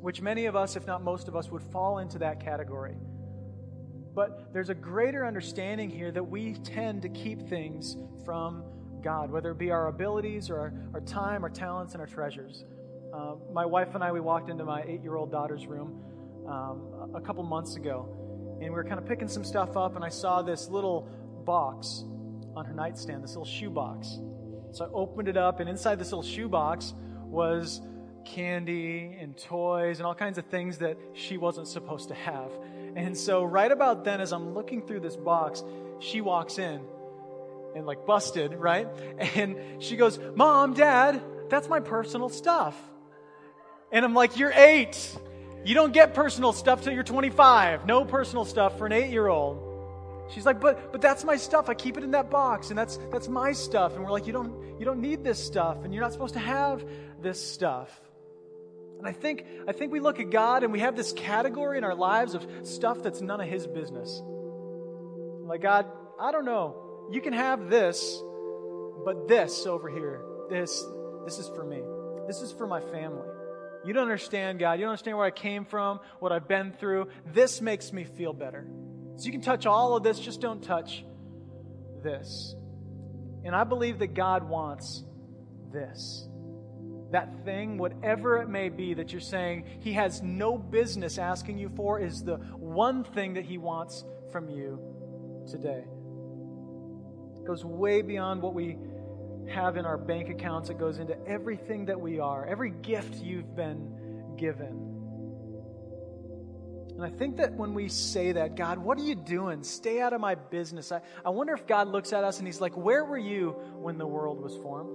[0.00, 2.96] which many of us, if not most of us, would fall into that category.
[4.14, 8.64] But there's a greater understanding here that we tend to keep things from
[9.02, 12.66] God, whether it be our abilities or our, our time, our talents, and our treasures.
[13.14, 16.02] Uh, my wife and I, we walked into my eight year old daughter's room
[16.46, 20.04] um, a couple months ago, and we were kind of picking some stuff up, and
[20.04, 21.08] I saw this little
[21.46, 22.04] box
[22.56, 24.18] on her nightstand, this little shoe box.
[24.72, 27.80] So I opened it up, and inside this little shoe box was
[28.24, 32.50] candy and toys and all kinds of things that she wasn't supposed to have.
[32.96, 35.62] And so, right about then, as I'm looking through this box,
[36.00, 36.80] she walks in
[37.74, 38.88] and, like, busted, right?
[39.36, 42.76] And she goes, Mom, Dad, that's my personal stuff.
[43.92, 45.16] And I'm like, You're eight.
[45.64, 47.84] You don't get personal stuff till you're 25.
[47.84, 49.69] No personal stuff for an eight year old.
[50.30, 51.68] She's like, but but that's my stuff.
[51.68, 53.94] I keep it in that box, and that's that's my stuff.
[53.94, 56.40] And we're like, you don't you don't need this stuff, and you're not supposed to
[56.40, 56.84] have
[57.20, 57.90] this stuff.
[58.98, 61.84] And I think I think we look at God and we have this category in
[61.84, 64.22] our lives of stuff that's none of His business.
[64.24, 65.86] Like God,
[66.20, 67.08] I don't know.
[67.10, 68.22] You can have this,
[69.04, 70.84] but this over here, this
[71.24, 71.80] this is for me.
[72.26, 73.26] This is for my family.
[73.84, 74.74] You don't understand, God.
[74.74, 77.08] You don't understand where I came from, what I've been through.
[77.32, 78.66] This makes me feel better.
[79.20, 81.04] So you can touch all of this, just don't touch
[82.02, 82.54] this.
[83.44, 85.04] And I believe that God wants
[85.70, 86.26] this.
[87.10, 91.68] That thing, whatever it may be that you're saying He has no business asking you
[91.76, 94.80] for, is the one thing that He wants from you
[95.46, 95.84] today.
[97.36, 98.78] It goes way beyond what we
[99.50, 100.70] have in our bank accounts.
[100.70, 104.89] It goes into everything that we are, every gift you've been given.
[107.00, 109.62] And I think that when we say that, God, what are you doing?
[109.62, 110.92] Stay out of my business.
[110.92, 113.96] I, I wonder if God looks at us and He's like, Where were you when
[113.96, 114.90] the world was formed?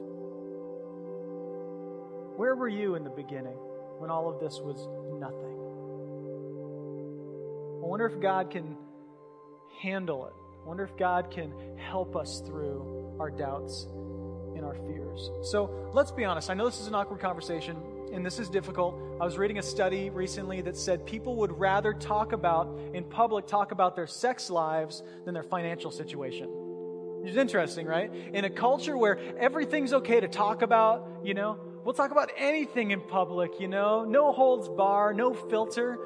[2.38, 3.58] Where were you in the beginning
[3.98, 4.88] when all of this was
[5.20, 5.58] nothing?
[7.84, 8.78] I wonder if God can
[9.82, 10.34] handle it.
[10.64, 13.88] I wonder if God can help us through our doubts
[14.56, 15.32] and our fears.
[15.50, 16.52] So let's be honest.
[16.52, 17.78] I know this is an awkward conversation
[18.16, 18.96] and this is difficult.
[19.20, 23.46] I was reading a study recently that said people would rather talk about, in public,
[23.46, 26.48] talk about their sex lives than their financial situation.
[26.50, 28.14] Which is interesting, right?
[28.34, 32.92] In a culture where everything's okay to talk about, you know, we'll talk about anything
[32.92, 36.00] in public, you know, no holds bar, no filter.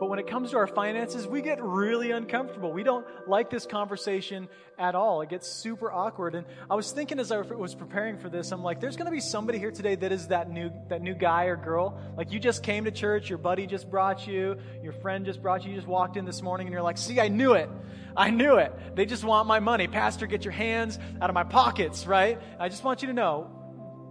[0.00, 2.72] But when it comes to our finances, we get really uncomfortable.
[2.72, 5.20] We don't like this conversation at all.
[5.20, 6.34] It gets super awkward.
[6.34, 9.12] And I was thinking as I was preparing for this, I'm like, there's going to
[9.12, 12.00] be somebody here today that is that new, that new guy or girl.
[12.16, 15.64] Like you just came to church, your buddy just brought you, your friend just brought
[15.64, 17.68] you, you just walked in this morning and you're like, see, I knew it.
[18.16, 18.72] I knew it.
[18.96, 19.86] They just want my money.
[19.86, 22.40] Pastor, get your hands out of my pockets, right?
[22.58, 23.50] I just want you to know,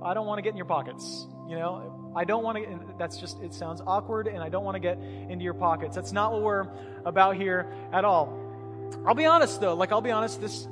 [0.05, 1.25] I don't want to get in your pockets.
[1.49, 4.75] You know, I don't want to, that's just, it sounds awkward, and I don't want
[4.75, 5.95] to get into your pockets.
[5.95, 6.67] That's not what we're
[7.05, 8.37] about here at all.
[9.03, 9.73] I'll be honest, though.
[9.73, 10.67] Like, I'll be honest, this,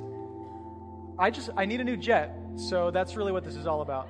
[1.18, 2.32] I just, I need a new jet.
[2.54, 4.08] So that's really what this is all about.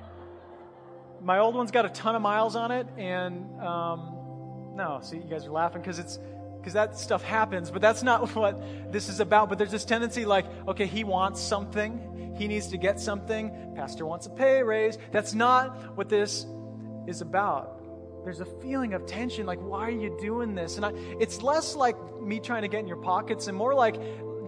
[1.23, 5.23] My old one's got a ton of miles on it, and, um, no, see, you
[5.23, 6.19] guys are laughing because it's,
[6.59, 9.49] because that stuff happens, but that's not what this is about.
[9.49, 14.05] But there's this tendency like, okay, he wants something, he needs to get something, pastor
[14.05, 14.99] wants a pay raise.
[15.11, 16.45] That's not what this
[17.07, 17.75] is about.
[18.23, 20.77] There's a feeling of tension, like, why are you doing this?
[20.77, 23.95] And I, it's less like me trying to get in your pockets and more like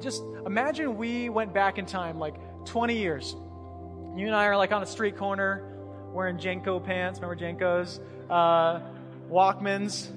[0.02, 2.36] just imagine we went back in time, like
[2.66, 3.36] 20 years.
[4.16, 5.64] You and I are like on a street corner
[6.12, 7.20] wearing JNCO pants.
[7.22, 8.00] Remember JNCOs?
[8.30, 8.82] Uh,
[9.30, 10.10] Walkmans.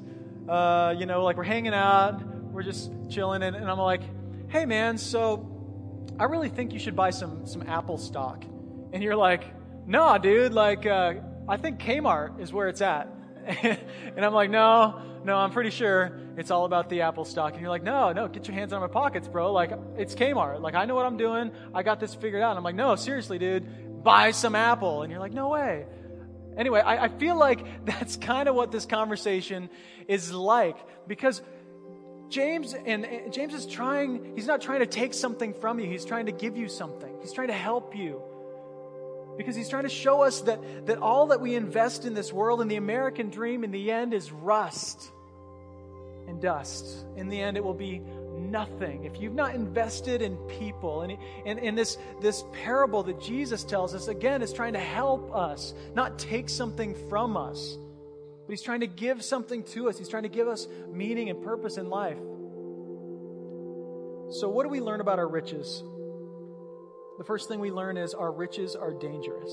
[0.48, 4.02] Uh, you know, like we're hanging out, we're just chilling, and, and I'm like,
[4.48, 5.48] hey man, so
[6.18, 8.44] I really think you should buy some some Apple stock.
[8.92, 9.44] And you're like,
[9.86, 11.14] nah, dude, like, uh,
[11.48, 13.08] I think Kmart is where it's at.
[13.46, 17.52] and I'm like, no, no, I'm pretty sure it's all about the Apple stock.
[17.52, 19.52] And you're like, no, no, get your hands out of my pockets, bro.
[19.52, 20.60] Like, it's Kmart.
[20.60, 21.52] Like, I know what I'm doing.
[21.74, 22.50] I got this figured out.
[22.50, 25.02] And I'm like, no, seriously, dude, buy some Apple.
[25.02, 25.86] And you're like, no way.
[26.56, 29.68] Anyway, I, I feel like that's kind of what this conversation
[30.08, 30.76] is like
[31.06, 31.42] because
[32.28, 36.26] James and James is trying, he's not trying to take something from you, he's trying
[36.26, 37.14] to give you something.
[37.20, 38.22] He's trying to help you.
[39.36, 42.60] Because he's trying to show us that, that all that we invest in this world
[42.60, 45.10] and the American dream in the end is rust
[46.28, 47.04] and dust.
[47.16, 48.00] In the end, it will be
[48.38, 51.02] nothing if you've not invested in people.
[51.02, 55.34] And, and, and this, this parable that Jesus tells us, again, is trying to help
[55.34, 57.76] us, not take something from us.
[58.46, 59.98] But he's trying to give something to us.
[59.98, 62.18] He's trying to give us meaning and purpose in life.
[64.30, 65.82] So, what do we learn about our riches?
[67.18, 69.52] The first thing we learn is our riches are dangerous.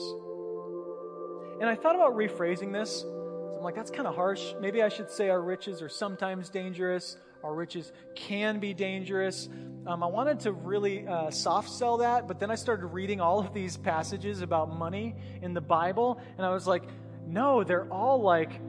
[1.60, 3.04] And I thought about rephrasing this.
[3.04, 4.54] I'm like, that's kind of harsh.
[4.60, 7.18] Maybe I should say our riches are sometimes dangerous.
[7.44, 9.48] Our riches can be dangerous.
[9.86, 13.40] Um, I wanted to really uh, soft sell that, but then I started reading all
[13.40, 16.84] of these passages about money in the Bible, and I was like,
[17.28, 18.60] no, they're all like,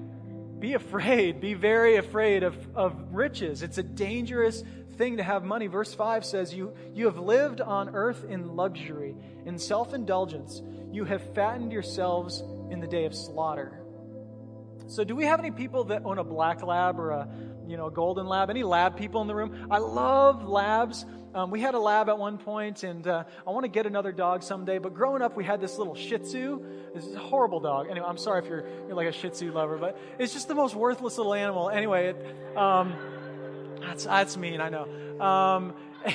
[0.59, 3.63] be afraid, be very afraid of, of riches.
[3.63, 4.63] It's a dangerous
[4.97, 5.67] thing to have money.
[5.67, 10.63] Verse 5 says, you, you have lived on earth in luxury, in self indulgence.
[10.91, 13.83] You have fattened yourselves in the day of slaughter.
[14.89, 17.29] So, do we have any people that own a black lab or a
[17.67, 18.51] you know golden lab?
[18.51, 19.69] Any lab people in the room?
[19.71, 21.07] I love labs.
[21.35, 24.13] Um, we had a lab at one point, and uh, I want to get another
[24.13, 24.77] dog someday.
[24.79, 26.63] But growing up, we had this little Shih Tzu.
[26.95, 27.87] This is a horrible dog.
[27.91, 30.55] Anyway, I'm sorry if you're, you're like a Shih Tzu lover, but it's just the
[30.55, 31.71] most worthless little animal.
[31.71, 32.93] Anyway, it, um,
[33.83, 35.21] that's, that's mean, I know.
[35.21, 35.75] Um,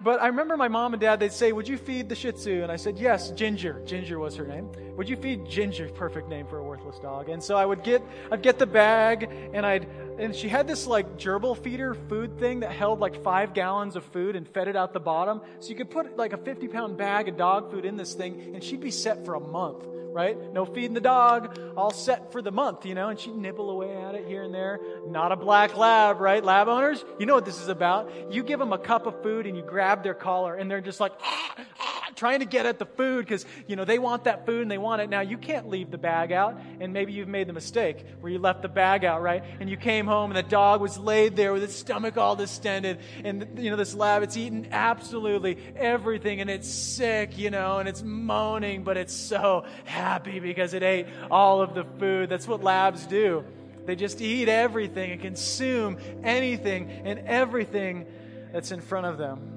[0.00, 2.62] but I remember my mom and dad, they'd say, Would you feed the Shih Tzu?
[2.62, 3.82] And I said, Yes, Ginger.
[3.84, 4.70] Ginger was her name.
[4.96, 5.88] Would you feed Ginger?
[5.88, 7.28] Perfect name for a worthless dog.
[7.28, 9.86] And so I would get, I'd get the bag, and I'd,
[10.18, 14.04] and she had this like gerbil feeder food thing that held like five gallons of
[14.04, 15.40] food and fed it out the bottom.
[15.60, 18.52] So you could put like a 50 pound bag of dog food in this thing,
[18.54, 20.36] and she'd be set for a month right?
[20.52, 23.96] No feeding the dog, all set for the month, you know, and she'd nibble away
[23.96, 24.78] at it here and there.
[25.06, 26.44] Not a black lab, right?
[26.44, 28.10] Lab owners, you know what this is about.
[28.30, 31.00] You give them a cup of food and you grab their collar and they're just
[31.00, 34.46] like, ah, ah, trying to get at the food because, you know, they want that
[34.46, 35.08] food and they want it.
[35.08, 38.38] Now, you can't leave the bag out, and maybe you've made the mistake where you
[38.38, 39.42] left the bag out, right?
[39.58, 42.98] And you came home and the dog was laid there with its stomach all distended,
[43.24, 47.88] and, you know, this lab, it's eaten absolutely everything, and it's sick, you know, and
[47.88, 50.01] it's moaning, but it's so happy
[50.40, 52.28] because it ate all of the food.
[52.28, 53.44] That's what labs do.
[53.84, 58.06] They just eat everything and consume anything and everything
[58.52, 59.48] that's in front of them.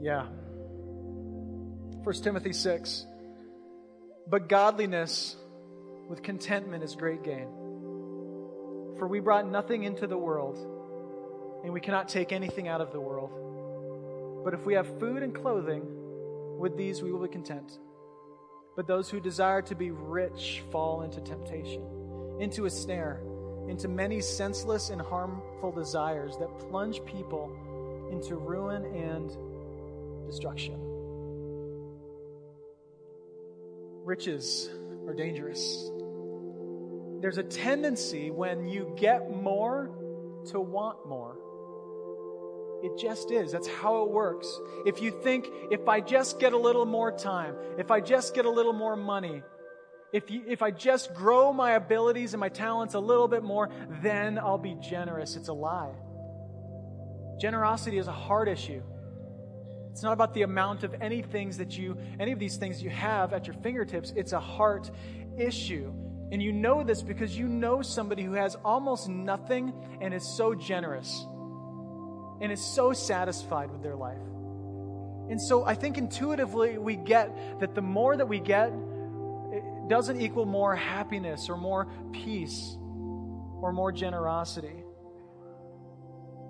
[0.00, 0.26] Yeah.
[2.04, 3.06] 1 Timothy 6.
[4.28, 5.36] But godliness
[6.08, 7.48] with contentment is great gain.
[8.98, 10.56] For we brought nothing into the world,
[11.64, 14.44] and we cannot take anything out of the world.
[14.44, 15.82] But if we have food and clothing,
[16.58, 17.78] with these we will be content.
[18.76, 21.82] But those who desire to be rich fall into temptation,
[22.40, 23.20] into a snare,
[23.68, 27.50] into many senseless and harmful desires that plunge people
[28.10, 29.36] into ruin and
[30.26, 30.78] destruction.
[34.04, 34.70] Riches
[35.06, 35.90] are dangerous.
[37.20, 39.90] There's a tendency when you get more
[40.46, 41.36] to want more.
[42.82, 43.52] It just is.
[43.52, 44.60] That's how it works.
[44.84, 48.44] If you think, if I just get a little more time, if I just get
[48.44, 49.42] a little more money,
[50.12, 53.70] if, you, if I just grow my abilities and my talents a little bit more,
[54.02, 55.36] then I'll be generous.
[55.36, 55.94] It's a lie.
[57.40, 58.82] Generosity is a heart issue.
[59.90, 62.90] It's not about the amount of any things that you, any of these things you
[62.90, 64.12] have at your fingertips.
[64.14, 64.90] It's a heart
[65.38, 65.92] issue.
[66.32, 70.54] And you know this because you know somebody who has almost nothing and is so
[70.54, 71.26] generous
[72.40, 74.18] and is so satisfied with their life.
[75.28, 78.72] And so I think intuitively we get that the more that we get,
[79.52, 82.76] it doesn't equal more happiness or more peace
[83.60, 84.84] or more generosity.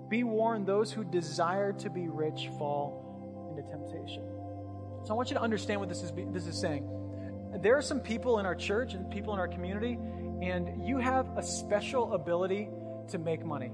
[0.09, 4.23] Be warned, those who desire to be rich fall into temptation.
[5.05, 6.87] So I want you to understand what this is, this is saying.
[7.61, 9.97] There are some people in our church and people in our community,
[10.41, 12.69] and you have a special ability
[13.09, 13.71] to make money.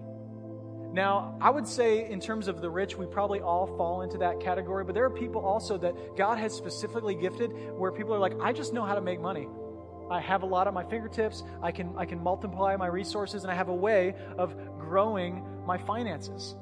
[0.94, 4.40] Now, I would say, in terms of the rich, we probably all fall into that
[4.40, 8.40] category, but there are people also that God has specifically gifted where people are like,
[8.40, 9.48] I just know how to make money.
[10.12, 11.44] I have a lot at my fingertips.
[11.64, 15.80] I can, I can multiply my resources, and I have a way of growing my
[15.80, 16.56] finances.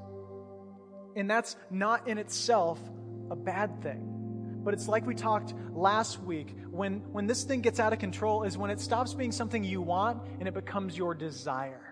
[1.17, 2.79] And that's not in itself
[3.29, 4.61] a bad thing.
[4.63, 8.43] But it's like we talked last week when, when this thing gets out of control,
[8.43, 11.90] is when it stops being something you want and it becomes your desire.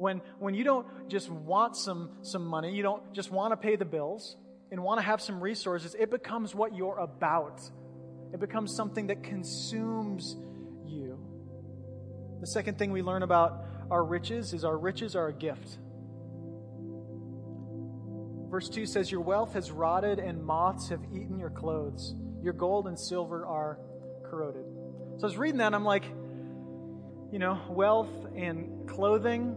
[0.00, 3.76] When, when you don't just want some, some money, you don't just want to pay
[3.76, 4.34] the bills
[4.70, 7.60] and want to have some resources, it becomes what you're about.
[8.32, 10.36] It becomes something that consumes
[10.86, 11.18] you.
[12.40, 15.76] The second thing we learn about our riches is our riches are a gift.
[18.50, 22.14] Verse 2 says, Your wealth has rotted, and moths have eaten your clothes.
[22.42, 23.78] Your gold and silver are
[24.24, 24.64] corroded.
[25.18, 26.04] So I was reading that, and I'm like,
[27.30, 29.56] you know, wealth and clothing,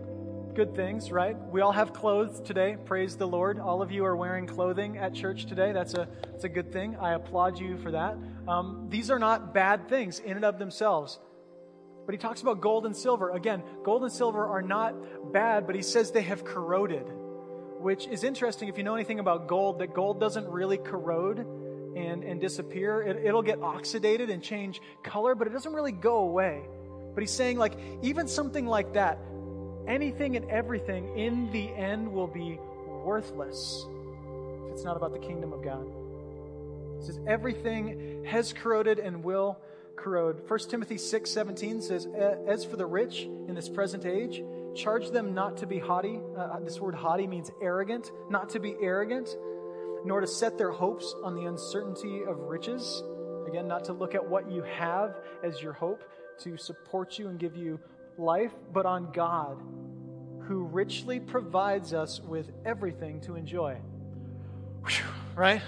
[0.53, 1.35] good things, right?
[1.49, 2.77] We all have clothes today.
[2.85, 3.59] Praise the Lord.
[3.59, 5.71] All of you are wearing clothing at church today.
[5.71, 6.95] That's a, that's a good thing.
[6.97, 8.17] I applaud you for that.
[8.47, 11.19] Um, these are not bad things in and of themselves.
[12.05, 13.31] But he talks about gold and silver.
[13.31, 17.05] Again, gold and silver are not bad, but he says they have corroded,
[17.79, 21.39] which is interesting if you know anything about gold, that gold doesn't really corrode
[21.95, 23.01] and, and disappear.
[23.01, 26.61] It, it'll get oxidated and change color, but it doesn't really go away.
[27.15, 29.19] But he's saying, like, even something like that,
[29.87, 32.59] anything and everything in the end will be
[33.03, 33.85] worthless
[34.65, 35.85] if it's not about the kingdom of God.
[36.99, 39.59] He says, everything has corroded and will
[39.95, 40.47] corrode.
[40.49, 42.07] 1 Timothy 6 17 says,
[42.47, 44.43] As for the rich in this present age,
[44.75, 46.19] charge them not to be haughty.
[46.35, 49.35] Uh, uh, this word haughty means arrogant, not to be arrogant,
[50.05, 53.03] nor to set their hopes on the uncertainty of riches.
[53.47, 56.03] Again, not to look at what you have as your hope
[56.39, 57.79] to support you and give you
[58.17, 59.57] life, but on God,
[60.47, 63.77] who richly provides us with everything to enjoy.
[64.85, 65.61] Whew, right?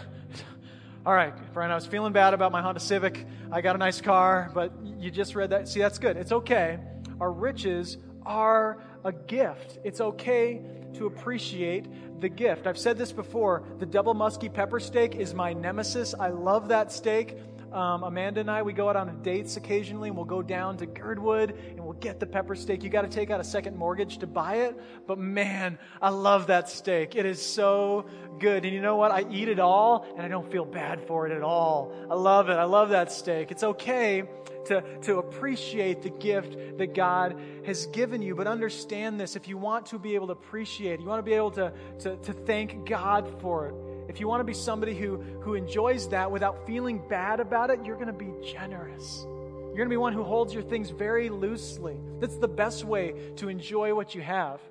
[1.05, 3.27] All right, Brian, I was feeling bad about my Honda Civic.
[3.51, 5.67] I got a nice car, but you just read that.
[5.67, 6.17] See, that's good.
[6.17, 6.79] It's okay.
[7.19, 9.77] Our riches are a gift.
[9.83, 10.61] It's okay
[10.95, 12.65] to appreciate the gift.
[12.65, 16.15] I've said this before the Double Musky pepper steak is my nemesis.
[16.19, 17.37] I love that steak.
[17.75, 20.85] Um, Amanda and I, we go out on dates occasionally, and we'll go down to
[20.85, 22.83] Girdwood and we'll get the pepper steak.
[22.83, 26.47] You got to take out a second mortgage to buy it, but man, I love
[26.47, 27.17] that steak.
[27.17, 28.05] It is so
[28.39, 28.63] good.
[28.63, 29.11] And you know what?
[29.11, 31.93] I eat it all, and I don't feel bad for it at all.
[32.09, 32.53] I love it.
[32.53, 33.51] I love that steak.
[33.51, 34.23] It's okay
[34.67, 38.35] to, to appreciate the gift that God has given you.
[38.35, 41.33] But understand this if you want to be able to appreciate, you want to be
[41.33, 45.17] able to, to, to thank God for it if you want to be somebody who,
[45.41, 49.25] who enjoys that without feeling bad about it, you're going to be generous.
[49.25, 51.97] You're going to be one who holds your things very loosely.
[52.19, 54.61] That's the best way to enjoy what you have.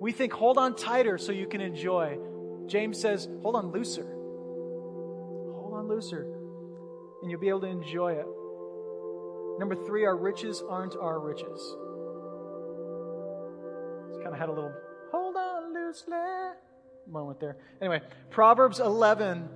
[0.00, 2.18] We think, hold on tighter so you can enjoy.
[2.66, 4.04] James says, hold on looser.
[4.04, 6.26] Hold on looser,
[7.22, 8.26] and you'll be able to enjoy it.
[9.58, 11.60] Number three, our riches aren't our riches.
[14.08, 14.72] Just kind of had a little
[15.12, 16.14] hold on loosely
[17.06, 17.56] moment there.
[17.80, 18.00] Anyway,
[18.30, 19.48] Proverbs 11.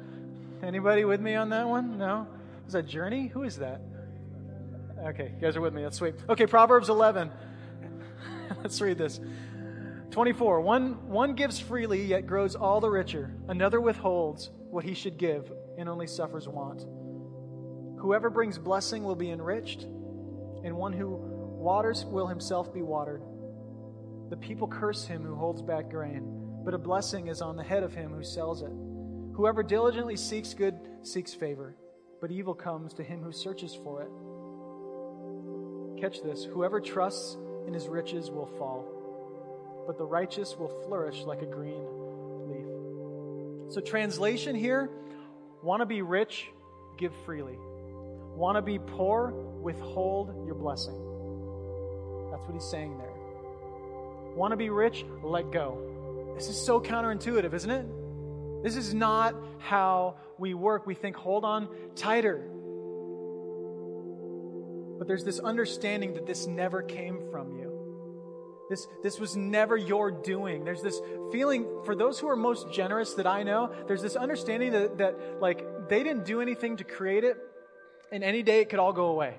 [0.62, 1.98] Anybody with me on that one?
[1.98, 2.26] No?
[2.66, 3.28] Is that Journey?
[3.28, 3.80] Who is that?
[5.06, 5.82] Okay, you guys are with me.
[5.82, 6.14] That's sweet.
[6.28, 7.30] Okay, Proverbs 11.
[8.62, 9.20] Let's read this.
[10.10, 10.60] 24.
[10.62, 13.34] One, one gives freely, yet grows all the richer.
[13.48, 16.84] Another withholds what he should give and only suffers want.
[18.00, 23.22] Whoever brings blessing will be enriched, and one who waters will himself be watered.
[24.30, 26.35] The people curse him who holds back grain
[26.66, 28.72] but a blessing is on the head of him who sells it.
[29.36, 31.76] Whoever diligently seeks good seeks favor,
[32.20, 34.10] but evil comes to him who searches for it.
[36.00, 37.36] Catch this whoever trusts
[37.68, 41.86] in his riches will fall, but the righteous will flourish like a green
[42.48, 43.72] leaf.
[43.72, 44.90] So, translation here
[45.62, 46.46] want to be rich,
[46.98, 47.58] give freely.
[48.34, 49.30] Want to be poor,
[49.62, 51.00] withhold your blessing.
[52.32, 53.14] That's what he's saying there.
[54.34, 55.95] Want to be rich, let go.
[56.36, 57.86] This is so counterintuitive, isn't it?
[58.62, 60.86] This is not how we work.
[60.86, 62.46] We think, hold on tighter.
[64.98, 67.72] But there's this understanding that this never came from you.
[68.68, 70.64] This, this was never your doing.
[70.64, 71.00] There's this
[71.32, 75.40] feeling, for those who are most generous that I know, there's this understanding that, that
[75.40, 77.36] like, they didn't do anything to create it,
[78.12, 79.36] and any day it could all go away.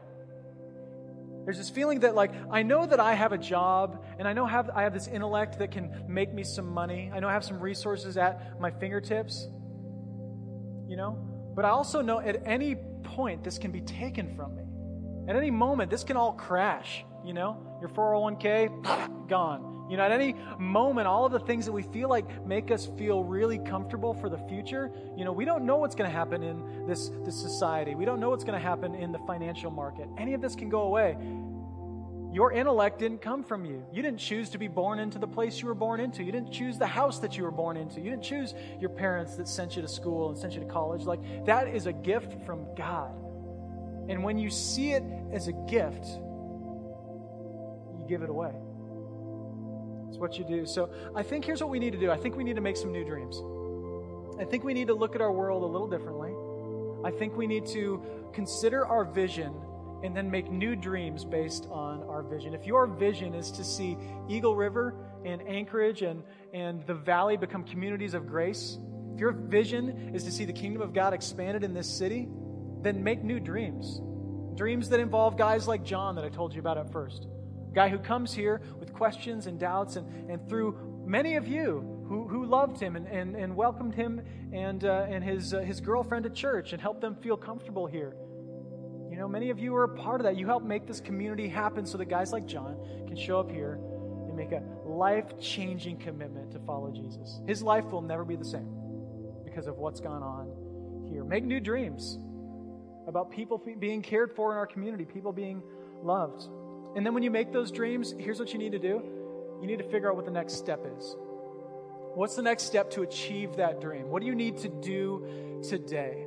[1.47, 4.45] There's this feeling that, like, I know that I have a job, and I know
[4.45, 7.09] have, I have this intellect that can make me some money.
[7.13, 9.47] I know I have some resources at my fingertips,
[10.89, 11.17] you know?
[11.55, 14.63] But I also know at any point this can be taken from me.
[15.29, 17.77] At any moment, this can all crash, you know?
[17.79, 19.76] Your 401k, gone.
[19.89, 22.87] You know, at any moment, all of the things that we feel like make us
[22.97, 26.43] feel really comfortable for the future, you know, we don't know what's going to happen
[26.43, 27.95] in this, this society.
[27.95, 30.09] We don't know what's going to happen in the financial market.
[30.17, 31.15] Any of this can go away.
[32.33, 33.85] Your intellect didn't come from you.
[33.91, 36.23] You didn't choose to be born into the place you were born into.
[36.23, 38.01] You didn't choose the house that you were born into.
[38.01, 41.03] You didn't choose your parents that sent you to school and sent you to college.
[41.03, 43.15] Like, that is a gift from God.
[44.09, 46.05] And when you see it as a gift,
[47.97, 48.53] you give it away.
[50.07, 50.65] It's what you do.
[50.65, 52.77] So I think here's what we need to do I think we need to make
[52.77, 53.41] some new dreams.
[54.39, 56.31] I think we need to look at our world a little differently.
[57.03, 58.01] I think we need to
[58.33, 59.53] consider our vision
[60.03, 62.53] and then make new dreams based on our vision.
[62.53, 63.97] If your vision is to see
[64.29, 64.95] Eagle River
[65.25, 68.77] and Anchorage and, and the valley become communities of grace,
[69.13, 72.27] if your vision is to see the kingdom of God expanded in this city,
[72.81, 73.99] then make new dreams.
[74.55, 77.25] Dreams that involve guys like John that I told you about at first.
[77.71, 78.61] A guy who comes here
[78.97, 83.35] questions and doubts, and, and through many of you who, who loved him and, and,
[83.35, 84.21] and welcomed him
[84.51, 88.15] and, uh, and his, uh, his girlfriend to church and helped them feel comfortable here.
[89.09, 90.37] You know, many of you are a part of that.
[90.37, 92.77] You helped make this community happen so that guys like John
[93.07, 93.79] can show up here
[94.27, 97.39] and make a life changing commitment to follow Jesus.
[97.47, 98.73] His life will never be the same
[99.43, 101.23] because of what's gone on here.
[101.23, 102.19] Make new dreams
[103.07, 105.63] about people being cared for in our community, people being
[106.03, 106.47] loved.
[106.97, 109.03] And then when you make those dreams, here's what you need to do
[109.61, 111.15] you need to figure out what the next step is.
[112.15, 114.09] What's the next step to achieve that dream?
[114.09, 116.25] What do you need to do today?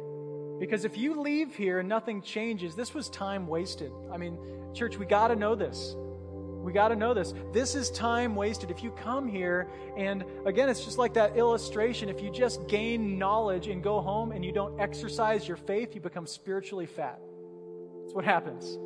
[0.61, 3.91] Because if you leave here and nothing changes, this was time wasted.
[4.13, 4.39] I mean,
[4.73, 5.97] church, we got to know this.
[5.97, 7.35] We got to know this.
[7.53, 8.71] This is time wasted.
[8.71, 12.09] If you come here, and again, it's just like that illustration.
[12.09, 16.01] If you just gain knowledge and go home and you don't exercise your faith, you
[16.01, 17.19] become spiritually fat.
[18.03, 18.79] That's what happens.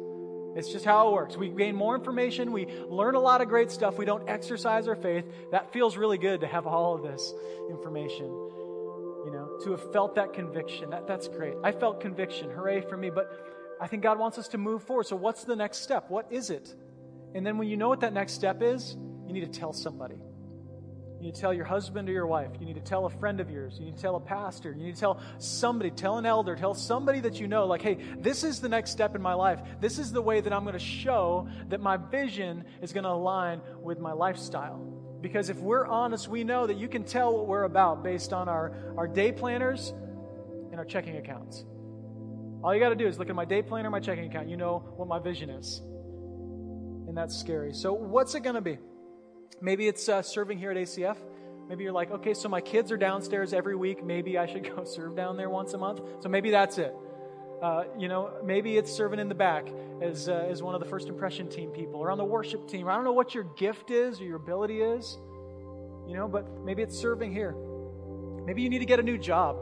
[0.56, 1.36] It's just how it works.
[1.36, 4.96] We gain more information, we learn a lot of great stuff, we don't exercise our
[4.96, 5.24] faith.
[5.50, 7.32] That feels really good to have all of this
[7.70, 8.26] information.
[8.26, 10.90] You know, to have felt that conviction.
[10.90, 11.54] That, that's great.
[11.64, 12.50] I felt conviction.
[12.50, 13.08] Hooray for me.
[13.08, 13.30] But
[13.80, 15.06] I think God wants us to move forward.
[15.06, 16.10] So, what's the next step?
[16.10, 16.74] What is it?
[17.34, 18.94] And then when you know what that next step is,
[19.26, 20.16] you need to tell somebody.
[21.24, 22.50] You need to tell your husband or your wife.
[22.60, 23.78] You need to tell a friend of yours.
[23.78, 24.74] You need to tell a pastor.
[24.76, 27.96] You need to tell somebody, tell an elder, tell somebody that you know, like, hey,
[28.18, 29.62] this is the next step in my life.
[29.80, 33.10] This is the way that I'm going to show that my vision is going to
[33.10, 34.76] align with my lifestyle.
[35.22, 38.46] Because if we're honest, we know that you can tell what we're about based on
[38.46, 39.94] our, our day planners
[40.72, 41.64] and our checking accounts.
[42.62, 44.50] All you got to do is look at my day planner, my checking account.
[44.50, 45.80] You know what my vision is
[47.08, 47.72] and that's scary.
[47.72, 48.76] So, what's it going to be?
[49.60, 51.16] Maybe it's uh, serving here at ACF.
[51.68, 54.04] Maybe you're like, okay, so my kids are downstairs every week.
[54.04, 56.00] Maybe I should go serve down there once a month.
[56.20, 56.94] So maybe that's it.
[57.62, 59.68] Uh, you know, maybe it's serving in the back
[60.02, 62.88] as, uh, as one of the first impression team people or on the worship team.
[62.88, 65.16] I don't know what your gift is or your ability is,
[66.06, 67.54] you know, but maybe it's serving here.
[68.44, 69.56] Maybe you need to get a new job.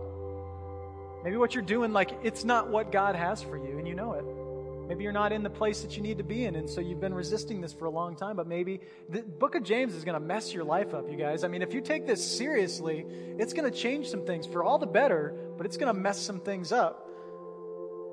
[1.22, 4.14] Maybe what you're doing, like, it's not what God has for you, and you know
[4.14, 4.24] it.
[4.89, 7.01] Maybe you're not in the place that you need to be in, and so you've
[7.01, 8.37] been resisting this for a long time.
[8.37, 11.45] But maybe the book of James is going to mess your life up, you guys.
[11.45, 13.07] I mean, if you take this seriously,
[13.39, 16.20] it's going to change some things for all the better, but it's going to mess
[16.20, 17.09] some things up.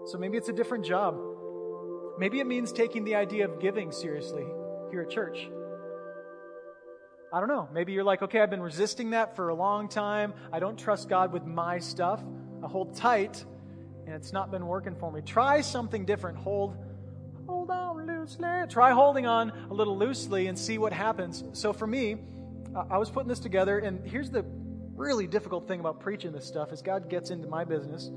[0.05, 1.19] So maybe it's a different job.
[2.17, 4.45] Maybe it means taking the idea of giving seriously
[4.91, 5.49] here at church.
[7.31, 7.69] I don't know.
[7.71, 10.33] Maybe you're like, okay, I've been resisting that for a long time.
[10.51, 12.23] I don't trust God with my stuff.
[12.63, 13.45] I hold tight
[14.09, 15.21] and it's not been working for me.
[15.21, 16.35] Try something different.
[16.39, 16.75] Hold
[17.47, 18.47] hold on loosely.
[18.67, 21.43] Try holding on a little loosely and see what happens.
[21.53, 22.17] So for me,
[22.89, 24.43] I was putting this together, and here's the
[24.95, 28.09] really difficult thing about preaching this stuff is God gets into my business.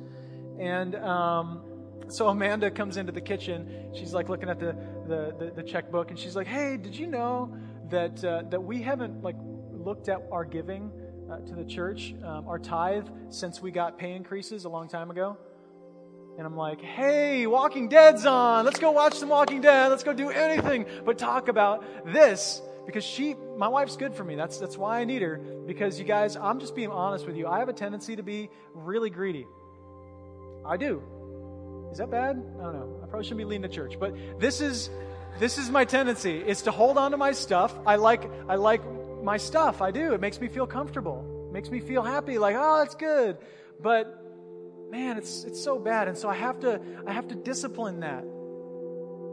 [0.59, 1.63] And um,
[2.09, 3.91] so Amanda comes into the kitchen.
[3.95, 4.75] She's like looking at the,
[5.07, 7.55] the, the, the checkbook, and she's like, hey, did you know
[7.91, 9.37] that, uh, that we haven't like
[9.71, 10.91] looked at our giving
[11.31, 15.11] uh, to the church, um, our tithe, since we got pay increases a long time
[15.11, 15.37] ago?
[16.39, 18.65] And I'm like, hey, Walking Dead's on.
[18.65, 19.89] Let's go watch some Walking Dead.
[19.89, 24.35] Let's go do anything but talk about this because she, my wife's good for me.
[24.35, 25.37] That's, that's why I need her.
[25.67, 27.47] Because you guys, I'm just being honest with you.
[27.47, 29.47] I have a tendency to be really greedy.
[30.65, 31.03] I do.
[31.93, 32.43] Is that bad?
[32.59, 33.01] I don't know.
[33.03, 34.89] I probably shouldn't be leading the church, but this is
[35.39, 36.39] this is my tendency.
[36.39, 37.75] It's to hold on to my stuff.
[37.87, 38.81] I like I like
[39.23, 39.83] my stuff.
[39.83, 40.15] I do.
[40.15, 41.47] It makes me feel comfortable.
[41.49, 42.39] It makes me feel happy.
[42.39, 43.37] Like oh, that's good.
[43.81, 44.22] But
[44.93, 48.25] man, it's it's so bad, and so I have to I have to discipline that.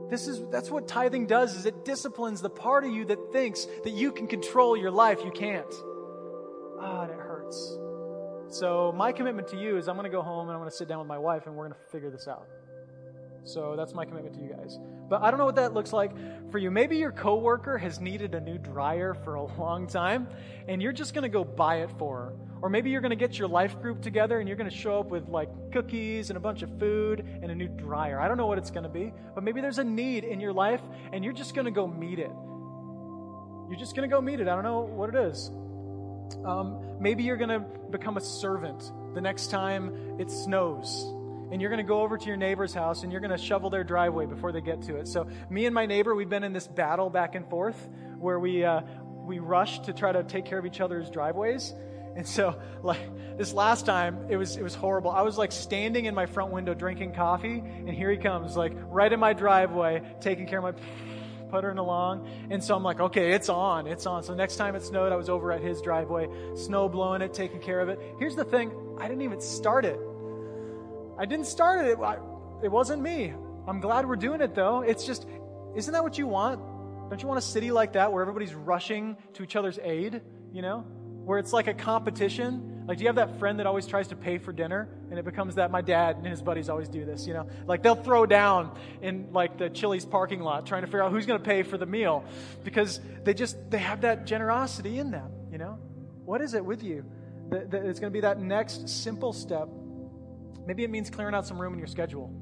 [0.09, 3.67] This is that's what tithing does is it disciplines the part of you that thinks
[3.83, 5.19] that you can control your life.
[5.23, 5.73] You can't.
[6.79, 7.77] Ah, oh, and it hurts.
[8.47, 10.75] So my commitment to you is I'm going to go home and I'm going to
[10.75, 12.47] sit down with my wife and we're going to figure this out.
[13.43, 14.79] So that's my commitment to you guys.
[15.07, 16.11] But I don't know what that looks like
[16.51, 16.71] for you.
[16.71, 20.27] Maybe your coworker has needed a new dryer for a long time
[20.67, 22.33] and you're just going to go buy it for her.
[22.61, 24.99] Or maybe you're going to get your life group together and you're going to show
[24.99, 28.19] up with like cookies and a bunch of food and a new dryer.
[28.19, 30.53] I don't know what it's going to be, but maybe there's a need in your
[30.53, 30.81] life
[31.13, 32.31] and you're just going to go meet it.
[33.69, 34.47] You're just going to go meet it.
[34.47, 35.51] I don't know what it is.
[36.45, 37.59] Um, maybe you're going to
[37.91, 41.13] become a servant the next time it snows.
[41.51, 43.69] And you're going to go over to your neighbor's house and you're going to shovel
[43.69, 45.07] their driveway before they get to it.
[45.07, 47.89] So, me and my neighbor, we've been in this battle back and forth
[48.19, 48.81] where we, uh,
[49.25, 51.73] we rush to try to take care of each other's driveways.
[52.19, 52.53] And so,
[52.83, 52.99] like
[53.37, 55.09] this last time, it was it was horrible.
[55.09, 58.73] I was like standing in my front window drinking coffee, and here he comes, like
[58.75, 60.81] right in my driveway, taking care of my
[61.49, 62.27] puttering along.
[62.49, 64.23] And so I'm like, okay, it's on, it's on.
[64.23, 67.61] So next time it snowed, I was over at his driveway, snow blowing it, taking
[67.61, 68.01] care of it.
[68.19, 69.97] Here's the thing I didn't even start it.
[71.17, 71.91] I didn't start it.
[71.91, 72.19] It,
[72.65, 73.33] it wasn't me.
[73.65, 74.81] I'm glad we're doing it though.
[74.81, 75.25] It's just,
[75.73, 76.59] isn't that what you want?
[77.09, 80.61] Don't you want a city like that where everybody's rushing to each other's aid, you
[80.61, 80.85] know?
[81.25, 84.15] Where it's like a competition like, do you have that friend that always tries to
[84.15, 84.89] pay for dinner?
[85.11, 87.47] And it becomes that my dad and his buddies always do this, you know?
[87.67, 91.27] Like, they'll throw down in, like, the Chili's parking lot trying to figure out who's
[91.27, 92.25] going to pay for the meal
[92.63, 95.77] because they just, they have that generosity in them, you know?
[96.25, 97.05] What is it with you?
[97.51, 99.69] That, that it's going to be that next simple step.
[100.65, 102.33] Maybe it means clearing out some room in your schedule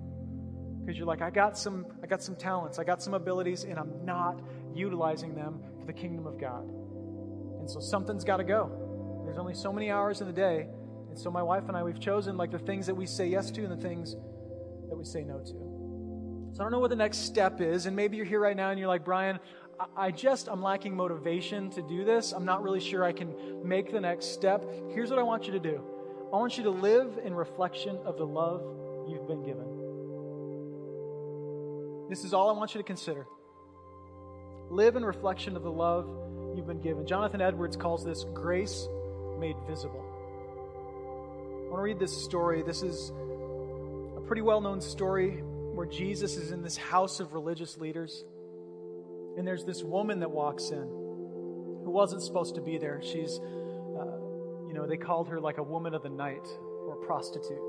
[0.80, 3.78] because you're like, I got some, I got some talents, I got some abilities, and
[3.78, 4.39] I'm not
[4.73, 6.63] utilizing them for the kingdom of God.
[7.68, 8.72] And so something's got to go.
[9.26, 10.70] There's only so many hours in the day.
[11.09, 13.51] And so my wife and I, we've chosen like the things that we say yes
[13.51, 14.15] to and the things
[14.88, 16.53] that we say no to.
[16.53, 17.86] So I don't know what the next step is.
[17.86, 19.38] And maybe you're here right now and you're like, Brian,
[19.97, 22.32] I just, I'm lacking motivation to do this.
[22.32, 23.36] I'm not really sure I can
[23.68, 24.63] make the next step.
[24.93, 25.84] Here's what I want you to do
[26.32, 28.61] I want you to live in reflection of the love
[29.09, 29.68] you've been given.
[32.09, 33.28] This is all I want you to consider.
[34.70, 36.26] Live in reflection of the love
[36.57, 37.05] you've been given.
[37.05, 38.87] Jonathan Edwards calls this grace
[39.39, 40.03] made visible.
[41.67, 42.63] I want to read this story.
[42.63, 43.11] This is
[44.17, 45.41] a pretty well known story
[45.75, 48.25] where Jesus is in this house of religious leaders.
[49.37, 50.87] And there's this woman that walks in
[51.83, 52.99] who wasn't supposed to be there.
[53.03, 54.17] She's, uh,
[54.67, 56.47] you know, they called her like a woman of the night
[56.87, 57.61] or a prostitute.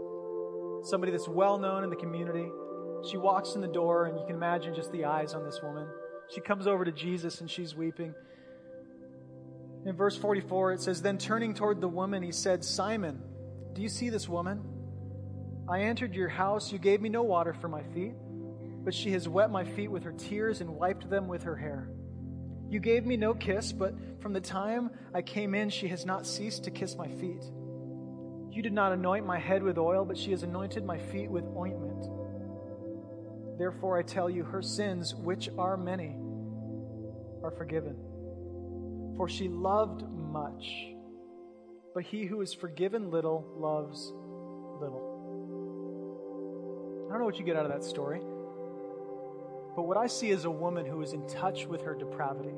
[0.86, 2.49] Somebody that's well known in the community.
[3.11, 5.86] She walks in the door, and you can imagine just the eyes on this woman.
[6.34, 8.14] She comes over to Jesus and she's weeping.
[9.89, 13.22] In verse 44, it says, Then turning toward the woman, he said, Simon,
[13.72, 14.62] do you see this woman?
[15.66, 16.70] I entered your house.
[16.70, 18.12] You gave me no water for my feet,
[18.84, 21.89] but she has wet my feet with her tears and wiped them with her hair.
[22.68, 26.26] You gave me no kiss, but from the time I came in, she has not
[26.26, 27.45] ceased to kiss my feet.
[28.51, 31.45] You did not anoint my head with oil, but she has anointed my feet with
[31.57, 32.05] ointment.
[33.57, 36.14] Therefore, I tell you, her sins, which are many,
[37.43, 38.08] are forgiven
[39.19, 40.95] for she loved much.
[41.93, 44.12] But he who is forgiven little loves
[44.81, 45.16] little.
[47.09, 48.21] I don't know what you get out of that story,
[49.75, 52.55] but what I see is a woman who is in touch with her depravity.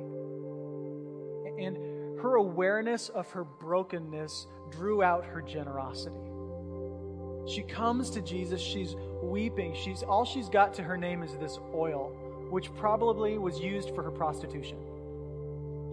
[1.58, 1.76] And
[2.20, 6.16] her awareness of her brokenness drew out her generosity.
[7.48, 9.74] She comes to Jesus, she's weeping.
[9.74, 12.14] She's all she's got to her name is this oil,
[12.50, 14.76] which probably was used for her prostitution.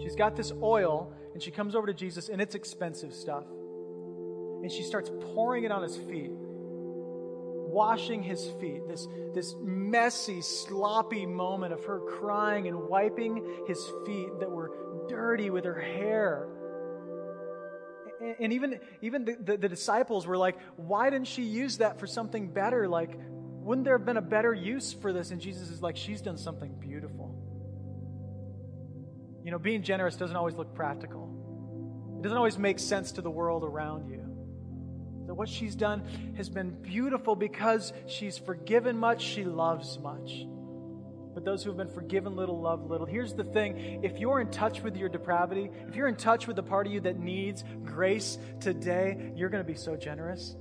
[0.01, 3.45] She's got this oil, and she comes over to Jesus, and it's expensive stuff.
[4.61, 11.25] And she starts pouring it on his feet, washing his feet, this, this messy, sloppy
[11.25, 14.71] moment of her crying and wiping his feet that were
[15.07, 16.47] dirty with her hair.
[18.39, 22.07] And even, even the, the, the disciples were like, why didn't she use that for
[22.07, 22.87] something better?
[22.87, 23.17] Like,
[23.67, 25.29] wouldn't there have been a better use for this?
[25.31, 27.35] And Jesus is like, she's done something beautiful.
[29.47, 31.31] You know, being generous doesn't always look practical,
[32.17, 34.21] it doesn't always make sense to the world around you.
[35.25, 36.03] That what she's done
[36.35, 40.45] has been beautiful because she's forgiven much, she loves much.
[41.33, 43.07] But those who have been forgiven little love little.
[43.07, 46.57] Here's the thing if you're in touch with your depravity, if you're in touch with
[46.57, 50.57] the part of you that needs grace today, you're going to be so generous.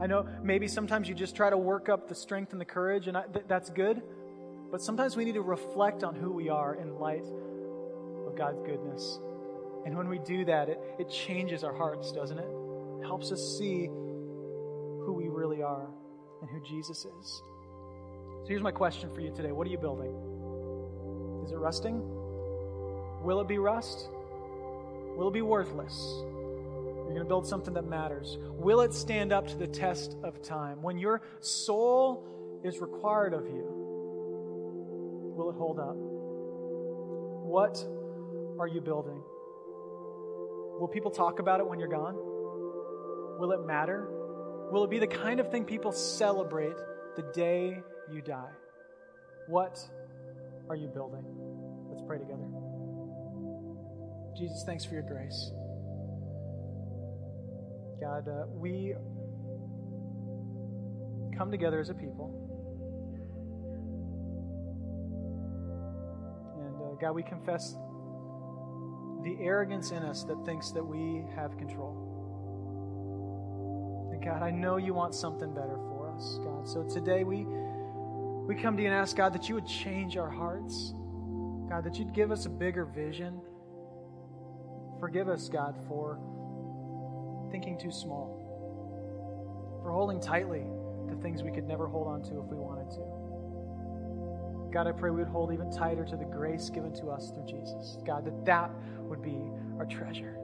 [0.00, 3.06] I know maybe sometimes you just try to work up the strength and the courage,
[3.06, 4.02] and I, th- that's good.
[4.72, 7.22] But sometimes we need to reflect on who we are in light
[8.32, 9.18] of God's goodness.
[9.84, 12.48] And when we do that, it, it changes our hearts, doesn't it?
[13.00, 15.88] It helps us see who we really are
[16.40, 17.42] and who Jesus is.
[18.42, 20.14] So here's my question for you today What are you building?
[21.44, 22.00] Is it rusting?
[23.22, 24.08] Will it be rust?
[25.16, 25.94] Will it be worthless?
[25.94, 28.38] You're going to build something that matters.
[28.52, 30.80] Will it stand up to the test of time?
[30.80, 33.66] When your soul is required of you,
[35.36, 35.96] will it hold up?
[37.44, 37.84] What
[38.62, 39.20] are you building?
[40.78, 42.14] Will people talk about it when you're gone?
[42.14, 44.06] Will it matter?
[44.70, 46.76] Will it be the kind of thing people celebrate
[47.16, 48.52] the day you die?
[49.48, 49.80] What
[50.70, 51.24] are you building?
[51.90, 52.46] Let's pray together.
[54.38, 55.50] Jesus, thanks for your grace.
[58.00, 58.94] God, uh, we
[61.36, 62.30] come together as a people.
[66.60, 67.74] And uh, God, we confess
[69.22, 72.08] the arrogance in us that thinks that we have control.
[74.12, 76.68] And God, I know you want something better for us, God.
[76.68, 77.46] So today we
[78.46, 80.94] we come to you and ask God that you would change our hearts.
[81.68, 83.40] God, that you'd give us a bigger vision.
[84.98, 86.18] Forgive us, God, for
[87.50, 90.64] thinking too small, for holding tightly
[91.08, 93.31] to things we could never hold on to if we wanted to.
[94.72, 97.46] God, I pray we would hold even tighter to the grace given to us through
[97.46, 97.98] Jesus.
[98.06, 98.70] God, that that
[99.00, 100.34] would be our treasure.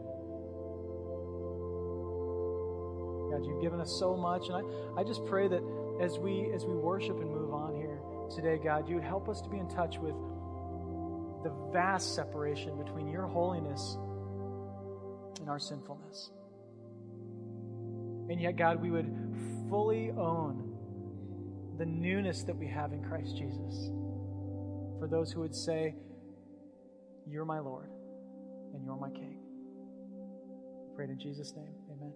[3.31, 5.63] God, you've given us so much, and I, I just pray that
[6.01, 7.99] as we as we worship and move on here
[8.35, 10.15] today, God, you would help us to be in touch with
[11.43, 13.97] the vast separation between your holiness
[15.41, 16.31] and our sinfulness.
[18.29, 19.11] And yet, God, we would
[19.71, 20.77] fully own
[21.79, 23.91] the newness that we have in Christ Jesus.
[25.09, 25.95] For those who would say,
[27.27, 27.89] You're my Lord
[28.75, 29.39] and you're my King.
[30.95, 31.73] Pray in Jesus' name.
[31.91, 32.13] Amen.